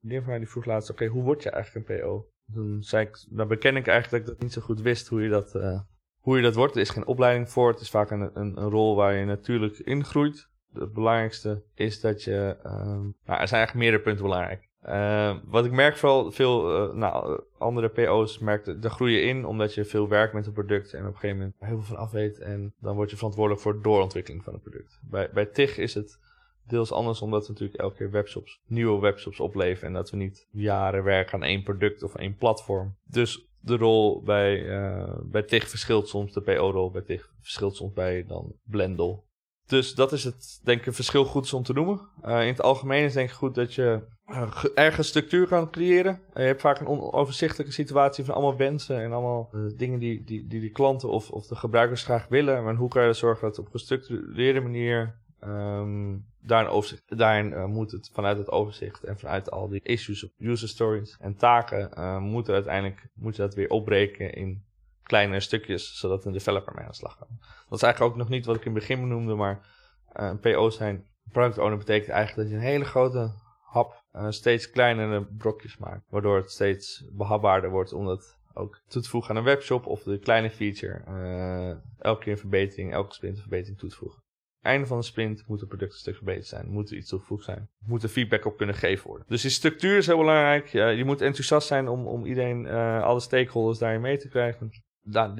die 0.00 0.18
van 0.18 0.28
mij 0.28 0.38
die 0.38 0.48
vroeg 0.48 0.64
laatst: 0.64 0.90
oké, 0.90 1.06
hoe 1.06 1.22
word 1.22 1.42
je 1.42 1.50
eigenlijk 1.50 1.88
een 1.88 2.00
PO? 2.00 2.26
Toen 2.54 2.82
zei 2.82 3.06
ik, 3.06 3.26
dan 3.30 3.48
beken 3.48 3.76
ik 3.76 3.86
eigenlijk 3.86 4.24
dat 4.24 4.34
ik 4.34 4.40
dat 4.40 4.42
niet 4.48 4.52
zo 4.52 4.60
goed 4.60 4.80
wist 4.80 5.06
hoe 5.08 5.22
je 5.22 5.28
dat, 5.28 5.54
hoe 6.26 6.36
je 6.36 6.42
dat 6.42 6.54
wordt. 6.54 6.74
Er 6.74 6.80
is 6.80 6.90
geen 6.90 7.06
opleiding 7.06 7.50
voor. 7.50 7.70
Het 7.70 7.80
is 7.80 7.90
vaak 7.90 8.10
een, 8.10 8.30
een, 8.34 8.54
rol 8.58 8.96
waar 8.96 9.14
je 9.14 9.24
natuurlijk 9.24 9.78
ingroeit. 9.78 10.48
Het 10.72 10.92
belangrijkste 10.92 11.62
is 11.74 12.00
dat 12.00 12.22
je. 12.22 12.56
ehm, 12.62 13.00
nou, 13.00 13.40
er 13.40 13.48
zijn 13.48 13.60
eigenlijk 13.60 13.74
meerdere 13.74 14.02
punten 14.02 14.24
belangrijk. 14.24 14.68
Eh, 14.80 15.36
wat 15.44 15.64
ik 15.64 15.72
merk 15.72 15.96
vooral 15.96 16.32
veel, 16.32 16.88
eh, 16.88 16.94
nou, 16.94 17.42
andere 17.58 17.88
PO's 17.88 18.38
merken, 18.38 18.80
daar 18.80 18.90
groei 18.90 19.12
je 19.12 19.20
in 19.20 19.44
omdat 19.44 19.74
je 19.74 19.84
veel 19.84 20.08
werkt 20.08 20.34
met 20.34 20.46
een 20.46 20.52
product 20.52 20.92
en 20.92 21.00
op 21.00 21.06
een 21.06 21.12
gegeven 21.12 21.36
moment 21.36 21.54
heel 21.58 21.76
veel 21.76 21.94
van 21.94 21.96
af 21.96 22.10
weet 22.10 22.38
en 22.38 22.74
dan 22.80 22.96
word 22.96 23.10
je 23.10 23.16
verantwoordelijk 23.16 23.62
voor 23.62 23.72
de 23.72 23.80
doorontwikkeling 23.80 24.44
van 24.44 24.52
het 24.52 24.62
product. 24.62 25.00
Bij, 25.02 25.30
bij 25.32 25.46
TIG 25.46 25.78
is 25.78 25.94
het 25.94 26.18
deels 26.66 26.92
anders 26.92 27.22
omdat 27.22 27.46
we 27.46 27.52
natuurlijk 27.52 27.80
elke 27.80 27.96
keer 27.96 28.10
webshops, 28.10 28.60
nieuwe 28.66 29.00
webshops 29.00 29.40
opleveren 29.40 29.88
en 29.88 29.94
dat 29.94 30.10
we 30.10 30.16
niet 30.16 30.46
jaren 30.50 31.04
werken 31.04 31.34
aan 31.34 31.42
één 31.42 31.62
product 31.62 32.02
of 32.02 32.14
één 32.14 32.36
platform. 32.36 32.96
Dus 33.04 33.45
de 33.66 33.76
rol 33.76 34.22
bij, 34.22 34.68
eh, 34.68 35.14
bij 35.22 35.42
TIG 35.42 35.68
verschilt 35.68 36.08
soms, 36.08 36.32
de 36.32 36.40
PO-rol 36.40 36.90
bij 36.90 37.02
TIG 37.02 37.30
verschilt 37.40 37.76
soms 37.76 37.92
bij 37.92 38.24
dan 38.26 38.52
Blendel. 38.64 39.24
Dus 39.66 39.94
dat 39.94 40.12
is 40.12 40.24
het, 40.24 40.60
denk 40.64 40.80
ik, 40.80 40.86
een 40.86 40.92
verschil 40.94 41.24
goed 41.24 41.52
om 41.52 41.62
te 41.62 41.72
noemen. 41.72 42.00
Eh, 42.22 42.40
in 42.42 42.46
het 42.48 42.62
algemeen 42.62 43.04
is 43.04 43.12
denk 43.12 43.28
ik 43.28 43.34
goed 43.34 43.54
dat 43.54 43.74
je 43.74 44.00
eh, 44.24 44.50
ge- 44.52 44.72
ergens 44.74 45.08
structuur 45.08 45.46
kan 45.46 45.70
creëren. 45.70 46.20
Je 46.34 46.40
hebt 46.40 46.60
vaak 46.60 46.80
een 46.80 46.86
onoverzichtelijke 46.86 47.72
situatie 47.72 48.24
van 48.24 48.34
allemaal 48.34 48.56
wensen 48.56 49.00
en 49.00 49.12
allemaal 49.12 49.50
dingen 49.76 49.98
die, 49.98 50.24
die, 50.24 50.46
die 50.46 50.60
de 50.60 50.70
klanten 50.70 51.08
of, 51.08 51.30
of 51.30 51.46
de 51.46 51.56
gebruikers 51.56 52.02
graag 52.04 52.28
willen. 52.28 52.64
Maar 52.64 52.74
hoe 52.74 52.88
kan 52.88 53.06
je 53.06 53.12
zorgen 53.12 53.48
dat 53.48 53.58
op 53.58 53.68
gestructureerde 53.70 54.60
manier 54.60 55.18
ehm, 55.40 56.16
daar 56.46 56.64
een 56.64 56.70
overzicht, 56.70 57.18
daarin 57.18 57.52
eh, 57.52 57.64
moet 57.64 57.90
het 57.90 58.10
vanuit 58.12 58.38
het 58.38 58.50
overzicht 58.50 59.04
en 59.04 59.18
vanuit 59.18 59.50
al 59.50 59.68
die 59.68 59.82
issues 59.82 60.28
user 60.38 60.68
stories 60.68 61.16
en 61.20 61.36
taken, 61.36 61.92
eh, 61.92 62.18
moet 62.18 62.48
er 62.48 62.54
uiteindelijk 62.54 63.08
moet 63.14 63.36
je 63.36 63.42
dat 63.42 63.54
weer 63.54 63.70
opbreken 63.70 64.32
in 64.32 64.64
kleine 65.02 65.40
stukjes, 65.40 65.98
zodat 65.98 66.24
een 66.24 66.32
developer 66.32 66.72
mee 66.74 66.84
aan 66.84 66.90
de 66.90 66.96
slag 66.96 67.18
kan. 67.18 67.28
Dat 67.68 67.78
is 67.78 67.82
eigenlijk 67.82 68.12
ook 68.12 68.18
nog 68.18 68.28
niet 68.28 68.46
wat 68.46 68.56
ik 68.56 68.64
in 68.64 68.70
het 68.70 68.80
begin 68.80 69.00
benoemde, 69.00 69.34
maar 69.34 69.66
eh, 70.12 70.26
een 70.26 70.40
PO 70.40 70.70
zijn, 70.70 71.06
product 71.32 71.58
owner 71.58 71.78
betekent 71.78 72.10
eigenlijk 72.10 72.48
dat 72.48 72.58
je 72.58 72.64
een 72.64 72.72
hele 72.72 72.84
grote 72.84 73.32
hap 73.62 74.04
steeds 74.28 74.70
kleinere 74.70 75.24
brokjes 75.24 75.76
maakt, 75.76 76.10
waardoor 76.10 76.36
het 76.36 76.50
steeds 76.50 77.10
behapbaarder 77.12 77.70
wordt 77.70 77.92
om 77.92 78.06
dat 78.06 78.38
ook 78.54 78.80
toe 78.88 79.02
te 79.02 79.08
voegen 79.08 79.30
aan 79.30 79.36
een 79.36 79.44
webshop 79.44 79.86
of 79.86 80.02
de 80.02 80.18
kleine 80.18 80.50
feature, 80.50 81.02
elke 81.98 82.22
keer 82.22 82.32
een 82.32 82.38
verbetering, 82.38 82.92
elke 82.92 83.14
sprint 83.14 83.36
een 83.36 83.42
verbetering 83.42 83.78
toe 83.78 83.88
te 83.88 83.96
voegen. 83.96 84.25
Einde 84.66 84.86
van 84.86 84.98
de 84.98 85.04
sprint 85.04 85.44
moet 85.46 85.60
het 85.60 85.68
product 85.68 85.92
een 85.92 85.98
stuk 85.98 86.16
verbeterd 86.16 86.46
zijn, 86.46 86.68
moet 86.68 86.90
er 86.90 86.96
iets 86.96 87.08
toegevoegd 87.08 87.44
zijn, 87.44 87.68
moet 87.86 88.02
er 88.02 88.08
feedback 88.08 88.44
op 88.44 88.56
kunnen 88.56 88.74
gegeven 88.74 89.08
worden. 89.08 89.26
Dus 89.28 89.42
die 89.42 89.50
structuur 89.50 89.96
is 89.96 90.06
heel 90.06 90.18
belangrijk. 90.18 90.68
Je 90.68 91.02
moet 91.04 91.20
enthousiast 91.20 91.66
zijn 91.66 91.88
om, 91.88 92.06
om 92.06 92.24
iedereen, 92.24 92.66
eh, 92.66 93.02
alle 93.02 93.20
stakeholders 93.20 93.78
daarin 93.78 94.00
mee 94.00 94.18
te 94.18 94.28
krijgen. 94.28 94.70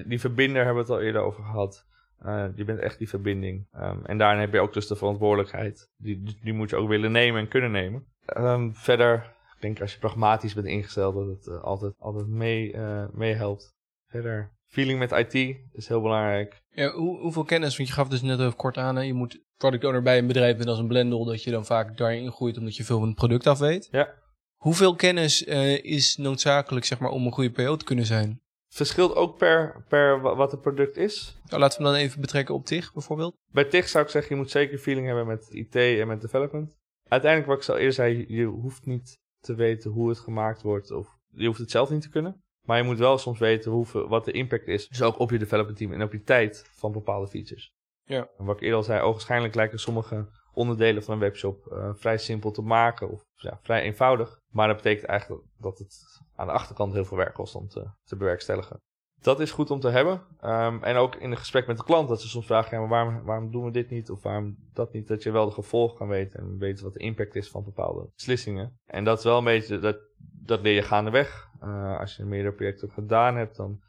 Die 0.07 0.21
verbinder 0.21 0.65
hebben 0.65 0.85
we 0.85 0.93
het 0.93 1.01
al 1.01 1.07
eerder 1.07 1.23
over 1.23 1.45
gehad. 1.45 1.87
Eh, 2.19 2.47
je 2.55 2.65
bent 2.65 2.79
echt 2.79 2.99
die 2.99 3.09
verbinding. 3.09 3.67
Ehm, 3.73 4.05
en 4.05 4.19
daarin 4.19 4.41
heb 4.41 4.53
je 4.53 4.61
ook 4.61 4.73
dus 4.73 4.87
de 4.87 4.97
verantwoordelijkheid. 4.97 5.91
Die, 5.97 6.23
die, 6.43 6.53
moet 6.53 6.71
je 6.71 6.77
ook 6.77 6.89
willen 6.89 7.13
nemen 7.13 7.41
en 7.41 7.49
kunnen 7.49 7.71
nemen. 7.71 8.07
Ehm, 8.27 8.71
verder, 8.73 9.35
ik 9.55 9.61
denk 9.61 9.81
als 9.81 9.93
je 9.93 9.99
pragmatisch 9.99 10.55
bent 10.55 10.67
ingesteld, 10.67 11.15
dat 11.15 11.27
het 11.27 11.47
eh, 11.47 11.63
altijd, 11.63 11.95
altijd 11.99 12.27
mee, 12.27 12.73
eh, 12.73 13.05
meehelpt. 13.13 13.75
Verder, 14.09 14.53
feeling 14.67 14.99
met 14.99 15.13
IT 15.13 15.57
is 15.73 15.89
heel 15.89 16.01
belangrijk. 16.01 16.63
Ja, 16.71 16.91
hoe, 16.93 17.21
hoeveel 17.21 17.45
kennis, 17.45 17.77
want 17.77 17.89
je 17.89 17.95
gaf 17.95 18.09
dus 18.09 18.23
net 18.23 18.39
even 18.41 18.57
kort 18.57 18.77
aan, 18.77 18.97
hè, 18.97 19.03
je 19.03 19.15
moet 19.15 19.45
product 19.57 19.85
owner 19.85 20.03
bij 20.03 20.19
een 20.19 20.27
bedrijf 20.27 20.57
bent 20.57 20.69
als 20.69 20.79
een 20.79 20.87
Blendel, 20.89 21.25
dat 21.25 21.43
je 21.43 21.51
dan 21.51 21.65
vaak 21.67 21.97
daarin 21.97 22.33
groeit 22.33 22.59
omdat 22.59 22.77
je 22.77 22.85
veel 22.85 22.99
van 22.99 23.07
het 23.09 23.17
product 23.17 23.47
af 23.47 23.59
weet. 23.59 23.89
Ja. 23.91 24.15
Hoeveel 24.57 24.95
kennis 24.95 25.45
eh, 25.45 25.85
is 25.85 26.17
noodzakelijk 26.17 26.87
zeg 26.87 26.99
maar, 26.99 27.11
om 27.11 27.27
een 27.27 27.33
goede 27.33 27.51
PO 27.51 27.77
te 27.77 27.85
kunnen 27.85 28.07
zijn? 28.07 28.41
Verschilt 28.69 29.15
ook 29.15 29.39
per, 29.39 29.85
per 29.89 30.21
wa- 30.21 30.35
wat 30.37 30.51
het 30.51 30.61
product 30.61 30.97
is. 30.97 31.41
Nou, 31.49 31.61
laten 31.61 31.79
we 31.79 31.85
hem 31.85 31.93
dan 31.95 32.03
even 32.03 32.21
betrekken 32.21 32.55
op 32.55 32.65
TIG 32.65 32.93
bijvoorbeeld. 32.93 33.35
Bij 33.53 33.65
TIG 33.65 33.89
zou 33.89 34.05
ik 34.05 34.11
zeggen, 34.11 34.35
je 34.37 34.41
moet 34.43 34.51
zeker 34.51 34.79
feeling 34.79 35.07
hebben 35.07 35.27
met 35.27 35.47
IT 35.51 35.75
en 35.75 36.07
met 36.07 36.21
development. 36.21 36.75
Uiteindelijk, 37.09 37.53
wat 37.53 37.63
ik 37.63 37.69
al 37.69 37.77
eerder 37.77 37.93
zei, 37.93 38.25
je 38.29 38.45
hoeft 38.45 38.87
niet 38.87 39.19
te 39.41 39.55
weten 39.55 39.91
hoe 39.91 40.09
het 40.09 40.19
gemaakt 40.19 40.63
wordt. 40.63 40.91
Of 40.91 41.09
je 41.33 41.47
hoeft 41.47 41.59
het 41.59 41.71
zelf 41.71 41.91
niet 41.91 42.03
te 42.03 42.09
kunnen. 42.09 42.45
Maar 42.67 42.77
je 42.77 42.83
moet 42.83 42.99
wel 42.99 43.19
soms 43.19 43.39
weten 43.39 43.71
hoeveel, 43.71 44.09
wat 44.09 44.25
de 44.25 44.33
impact 44.33 44.67
is. 44.67 44.89
Dus 44.89 45.03
ook 45.03 45.19
op 45.19 45.31
je 45.31 45.39
development 45.39 45.79
team 45.79 45.93
en 45.93 46.03
op 46.03 46.13
je 46.13 46.23
tijd 46.23 46.71
van 46.73 46.93
bepaalde 46.93 47.27
features. 47.27 47.75
Ja. 48.05 48.29
En 48.39 48.45
wat 48.45 48.57
ik 48.57 48.63
eerder 48.63 48.79
al 48.79 48.85
zei, 48.85 49.01
ogenschijnlijk 49.01 49.55
lijken 49.55 49.79
sommige 49.79 50.29
onderdelen 50.55 51.03
van 51.03 51.15
een 51.15 51.21
webshop 51.21 51.67
eh, 51.67 51.91
vrij 51.95 52.19
simpel 52.19 52.51
te 52.51 52.63
maken. 52.63 53.11
Of 53.11 53.23
ja, 53.35 53.59
vrij 53.63 53.83
eenvoudig. 53.83 54.41
Maar 54.51 54.67
dat 54.67 54.77
betekent 54.77 55.07
eigenlijk 55.07 55.43
dat 55.59 55.79
het 55.79 56.21
aan 56.35 56.47
de 56.47 56.53
achterkant 56.53 56.93
heel 56.93 57.05
veel 57.05 57.17
werk 57.17 57.35
kost 57.35 57.55
om 57.55 57.69
te, 57.69 57.91
te 58.05 58.17
bewerkstelligen. 58.17 58.81
Dat 59.21 59.41
is 59.41 59.51
goed 59.51 59.71
om 59.71 59.81
te 59.81 59.89
hebben. 59.89 60.23
Ehm, 60.41 60.83
en 60.83 60.97
ook 60.97 61.15
in 61.15 61.31
een 61.31 61.37
gesprek 61.37 61.67
met 61.67 61.77
de 61.77 61.85
klant, 61.85 62.09
dat 62.09 62.21
ze 62.21 62.29
soms 62.29 62.47
vragen: 62.47 62.71
ja, 62.71 62.87
maar 62.87 62.89
waarom, 62.89 63.25
waarom 63.25 63.51
doen 63.51 63.65
we 63.65 63.71
dit 63.71 63.91
niet 63.91 64.11
of 64.11 64.23
waarom 64.23 64.57
dat 64.73 64.93
niet? 64.93 65.09
Dat 65.09 65.23
je 65.23 65.31
wel 65.31 65.47
de 65.47 65.53
gevolgen 65.53 65.97
kan 65.97 66.09
weten 66.09 66.41
en 66.41 66.59
weet 66.59 66.81
wat 66.81 66.93
de 66.93 66.99
impact 66.99 67.35
is 67.35 67.49
van 67.49 67.65
bepaalde 67.65 68.11
beslissingen. 68.15 68.79
En 68.87 69.05
dat 69.05 69.19
is 69.19 69.25
wel 69.25 69.39
een 69.39 69.45
beetje, 69.45 69.79
dat, 69.79 69.99
dat 70.43 70.61
leer 70.61 70.75
je 70.75 70.83
gaandeweg. 70.83 71.49
Eh 71.67 71.99
als 72.01 72.17
je 72.17 72.25
meerdere 72.25 72.55
projecten 72.55 72.91
gedaan 72.91 73.37
hebt, 73.37 73.57
dan 73.57 73.81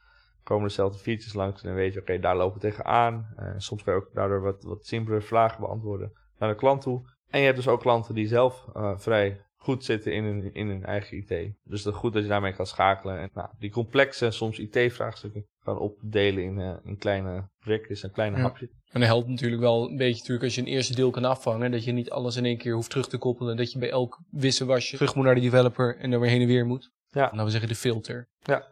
komen 0.44 0.68
dezelfde 0.68 1.00
features 1.00 1.34
langs 1.34 1.62
en 1.62 1.68
dan 1.68 1.78
weet 1.78 1.94
je: 1.94 2.00
oké, 2.00 2.20
daar 2.20 2.38
lopen 2.38 2.62
we 2.62 2.68
tegenaan. 2.68 3.34
Eh 3.36 3.54
soms 3.58 3.84
kan 3.84 3.94
je 3.94 4.00
ook 4.00 4.10
daardoor 4.13 4.42
wat, 4.42 4.63
wat 4.63 4.86
simpelere 4.86 5.22
vragen 5.22 5.60
beantwoorden 5.60 6.12
naar 6.38 6.50
de 6.50 6.56
klant 6.56 6.82
toe. 6.82 7.02
En 7.30 7.40
je 7.40 7.46
hebt 7.46 7.58
dus 7.58 7.68
ook 7.68 7.82
klanten 7.82 8.16
die 8.16 8.28
zelf 8.28 8.68
eh, 8.74 8.98
vrij 8.98 9.42
goed 9.56 9.84
zitten 9.84 10.13
in 10.13 10.24
hun, 10.24 10.54
in 10.54 10.68
hun 10.68 10.84
eigen 10.86 11.18
IT. 11.18 11.28
Dus 11.63 11.84
het 11.84 11.94
is 11.94 12.00
goed 12.00 12.13
dat 12.13 12.24
je 12.24 12.30
daarmee 12.30 12.54
kan 12.54 12.66
schakelen. 12.66 13.20
En 13.20 13.30
nou, 13.34 13.50
die 13.60 13.72
complexe, 13.72 14.32
soms 14.32 14.60
IT-vraagstukken 14.60 15.46
gaan 15.63 15.78
opdelen 15.80 16.44
in, 16.44 16.80
in 16.84 16.98
kleine 16.98 17.50
brikjes 17.60 18.04
en 18.04 18.12
kleine 18.12 18.38
Ja. 18.38 18.42
hapjes. 18.42 18.70
En 18.92 19.00
dat 19.00 19.10
helpt 19.10 19.28
natuurlijk 19.28 19.62
wel 19.62 19.90
een 19.90 19.98
beetje 19.98 20.18
natuurlijk 20.18 20.44
als 20.44 20.56
je 20.56 20.62
een 20.62 20.68
eerste 20.68 20.96
deel 20.96 21.10
kan 21.12 21.26
afvangen. 21.26 21.72
Dat 21.72 21.84
je 21.84 21.92
niet 21.92 22.10
alles 22.10 22.36
in 22.36 22.46
één 22.46 22.58
keer 22.58 22.74
hoeft 22.74 22.90
terug 22.90 23.08
te 23.08 23.18
koppelen. 23.18 23.58
Dat 23.58 23.72
je 23.72 23.80
bij 23.80 23.90
elk 23.90 24.20
wisselwasje 24.30 24.96
terug 24.96 25.16
moet 25.16 25.26
naar 25.26 25.36
de 25.36 25.42
developer 25.42 25.98
en 25.98 26.12
dan 26.12 26.20
weer 26.20 26.30
heen 26.30 26.42
en 26.42 26.48
weer 26.48 26.66
moet. 26.66 26.92
Ja. 27.18 27.32
Nou, 27.32 27.46
we 27.46 27.52
zeggen 27.52 27.70
de 27.70 27.76
filter. 27.76 28.28
Ja. 28.44 28.68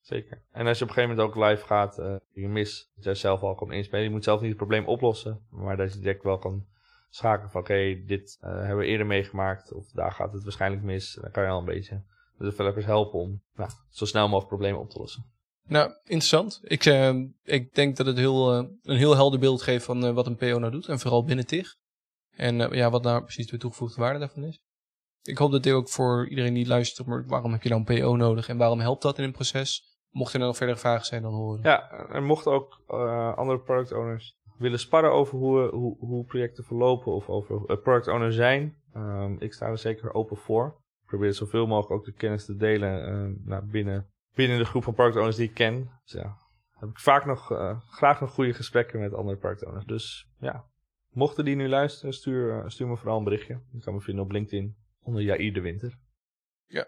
Zeker. 0.00 0.42
En 0.52 0.66
als 0.66 0.78
je 0.78 0.84
op 0.84 0.90
een 0.90 0.94
gegeven 0.96 1.16
moment 1.16 1.36
ook 1.36 1.44
live 1.44 1.66
gaat, 1.66 1.98
uh, 1.98 2.14
je 2.32 2.48
mis, 2.48 2.90
dat 2.94 3.04
jij 3.04 3.14
zelf 3.14 3.42
al 3.42 3.54
kan 3.54 3.72
inspelen. 3.72 4.04
Je 4.04 4.10
moet 4.10 4.24
zelf 4.24 4.40
niet 4.40 4.48
het 4.48 4.58
probleem 4.58 4.86
oplossen, 4.86 5.46
maar 5.50 5.76
dat 5.76 5.92
je 5.92 5.98
direct 5.98 6.22
wel 6.22 6.38
kan 6.38 6.66
schakelen 7.10 7.50
van 7.50 7.60
oké, 7.60 8.02
dit 8.06 8.38
uh, 8.44 8.50
hebben 8.50 8.76
we 8.76 8.84
eerder 8.84 9.06
meegemaakt 9.06 9.72
of 9.72 9.90
daar 9.90 10.12
gaat 10.12 10.32
het 10.32 10.42
waarschijnlijk 10.42 10.82
mis. 10.82 11.18
Dan 11.20 11.30
kan 11.30 11.42
je 11.42 11.48
al 11.48 11.58
een 11.58 11.64
beetje 11.64 12.02
de 12.38 12.44
developers 12.44 12.84
helpen 12.84 13.18
om 13.18 13.42
nou, 13.54 13.70
zo 13.90 14.04
snel 14.04 14.24
mogelijk 14.24 14.48
problemen 14.48 14.80
op 14.80 14.90
te 14.90 14.98
lossen. 14.98 15.24
Nou, 15.66 15.90
interessant. 16.02 16.60
Ik, 16.62 16.84
uh, 16.84 17.14
ik 17.42 17.74
denk 17.74 17.96
dat 17.96 18.06
het 18.06 18.16
heel, 18.16 18.54
een 18.54 18.96
heel 18.96 19.14
helder 19.14 19.38
beeld 19.40 19.62
geeft 19.62 19.84
van 19.84 20.14
wat 20.14 20.26
een 20.26 20.36
PO 20.36 20.58
nou 20.58 20.70
doet. 20.70 20.88
En 20.88 20.98
vooral 20.98 21.24
binnen 21.24 21.46
TIG. 21.46 21.74
En 22.36 22.56
ja, 22.56 22.90
wat 22.90 23.02
nou 23.02 23.22
precies 23.22 23.46
de 23.46 23.58
toegevoegde 23.58 24.00
waarde 24.00 24.18
daarvan 24.18 24.44
is. 24.44 24.60
Ik 25.22 25.38
hoop 25.38 25.50
dat 25.50 25.62
dit 25.62 25.72
ook 25.72 25.88
voor 25.88 26.28
iedereen 26.28 26.54
die 26.54 26.66
luistert, 26.66 27.06
maar 27.06 27.24
waarom 27.26 27.52
heb 27.52 27.62
je 27.62 27.68
dan 27.68 27.84
PO 27.84 28.16
nodig 28.16 28.48
en 28.48 28.56
waarom 28.56 28.80
helpt 28.80 29.02
dat 29.02 29.18
in 29.18 29.24
een 29.24 29.32
proces? 29.32 29.98
Mocht 30.10 30.32
er 30.32 30.40
nog 30.40 30.56
verder 30.56 30.78
vragen 30.78 31.06
zijn, 31.06 31.22
dan 31.22 31.32
horen. 31.32 31.62
Ja, 31.62 31.90
er 31.90 32.22
mochten 32.22 32.52
ook 32.52 32.82
andere 33.36 33.60
product 33.60 33.92
owners 33.92 34.38
willen 34.58 34.78
sparren 34.78 35.12
over 35.12 35.38
hoe, 35.38 35.68
hoe, 35.68 35.96
hoe 35.98 36.24
projecten 36.24 36.64
verlopen 36.64 37.12
of 37.12 37.28
over 37.28 37.78
product 37.78 38.08
owner 38.08 38.32
zijn. 38.32 38.76
Um, 38.96 39.36
ik 39.40 39.52
sta 39.52 39.66
er 39.66 39.78
zeker 39.78 40.14
open 40.14 40.36
voor. 40.36 40.66
Ik 41.00 41.06
probeer 41.06 41.32
zoveel 41.32 41.66
mogelijk 41.66 41.92
ook 41.92 42.04
de 42.04 42.12
kennis 42.12 42.44
te 42.44 42.56
delen 42.56 43.42
nou, 43.44 43.64
binnen 43.64 44.10
binnen 44.34 44.58
de 44.58 44.64
groep 44.64 44.82
van 44.82 44.94
product 44.94 45.16
owners 45.16 45.36
die 45.36 45.48
ik 45.48 45.54
ken. 45.54 45.90
Dus 46.02 46.12
ja, 46.12 46.36
heb 46.78 46.88
ik 46.88 46.98
vaak 46.98 47.24
nog, 47.24 47.52
uh, 47.52 47.80
graag 47.90 48.20
nog 48.20 48.30
goede 48.30 48.52
gesprekken 48.52 49.00
met 49.00 49.14
andere 49.14 49.36
product 49.36 49.66
owners. 49.66 49.84
Dus 49.84 50.28
ja, 50.38 50.64
mochten 51.10 51.44
die 51.44 51.56
nu 51.56 51.68
luisteren, 51.68 52.14
stuur, 52.14 52.56
uh, 52.56 52.68
stuur 52.68 52.88
me 52.88 52.96
vooral 52.96 53.18
een 53.18 53.24
berichtje. 53.24 53.60
Je 53.72 53.80
kan 53.80 53.94
me 53.94 54.00
vinden 54.00 54.24
op 54.24 54.30
LinkedIn 54.30 54.76
onder 55.10 55.24
Jair 55.24 55.52
de 55.52 55.60
Winter. 55.60 55.98
Ja, 56.66 56.86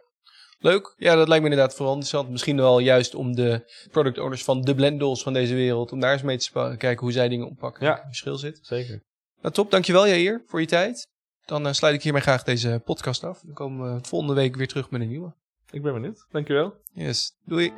leuk. 0.58 0.94
Ja, 0.96 1.14
dat 1.14 1.28
lijkt 1.28 1.44
me 1.44 1.50
inderdaad 1.50 1.74
vooral 1.74 1.94
interessant. 1.94 2.30
Misschien 2.30 2.56
wel 2.56 2.78
juist 2.78 3.14
om 3.14 3.34
de 3.34 3.72
product 3.90 4.18
owners 4.18 4.44
van 4.44 4.60
de 4.60 4.74
Blendels 4.74 5.22
van 5.22 5.32
deze 5.32 5.54
wereld, 5.54 5.92
om 5.92 6.00
daar 6.00 6.12
eens 6.12 6.22
mee 6.22 6.38
te. 6.38 6.74
Kijken 6.78 6.98
hoe 6.98 7.12
zij 7.12 7.28
dingen 7.28 7.46
oppakken. 7.46 7.86
Ja, 7.86 8.02
verschil 8.06 8.36
zit. 8.36 8.58
Zeker. 8.62 9.02
Nou, 9.40 9.54
top. 9.54 9.70
Dankjewel 9.70 10.06
Jair 10.06 10.42
voor 10.46 10.60
je 10.60 10.66
tijd. 10.66 11.08
Dan 11.44 11.66
uh, 11.66 11.72
sluit 11.72 11.94
ik 11.94 12.02
hiermee 12.02 12.22
graag 12.22 12.42
deze 12.42 12.80
podcast 12.84 13.24
af. 13.24 13.40
Dan 13.40 13.54
komen 13.54 13.94
we 13.94 14.08
volgende 14.08 14.34
week 14.34 14.56
weer 14.56 14.68
terug 14.68 14.90
met 14.90 15.00
een 15.00 15.08
nieuwe. 15.08 15.34
Ik 15.70 15.82
ben 15.82 15.92
benieuwd. 15.92 16.26
Dankjewel. 16.30 16.74
Yes, 16.92 17.36
doei. 17.44 17.72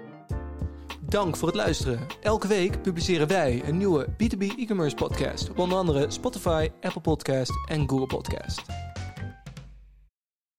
Dank 1.09 1.37
voor 1.37 1.49
het 1.49 1.57
luisteren. 1.57 2.07
Elke 2.23 2.49
week 2.49 2.83
publiceren 2.83 3.29
wij 3.29 3.63
een 3.65 3.77
nieuwe 3.77 4.07
B2B 4.09 4.59
e-commerce 4.59 4.97
podcast 4.97 5.51
op 5.51 5.59
onder 5.59 5.79
andere 5.79 6.11
Spotify, 6.11 6.69
Apple 6.81 7.01
Podcast 7.01 7.53
en 7.69 7.89
Google 7.89 8.07
Podcast. 8.07 8.94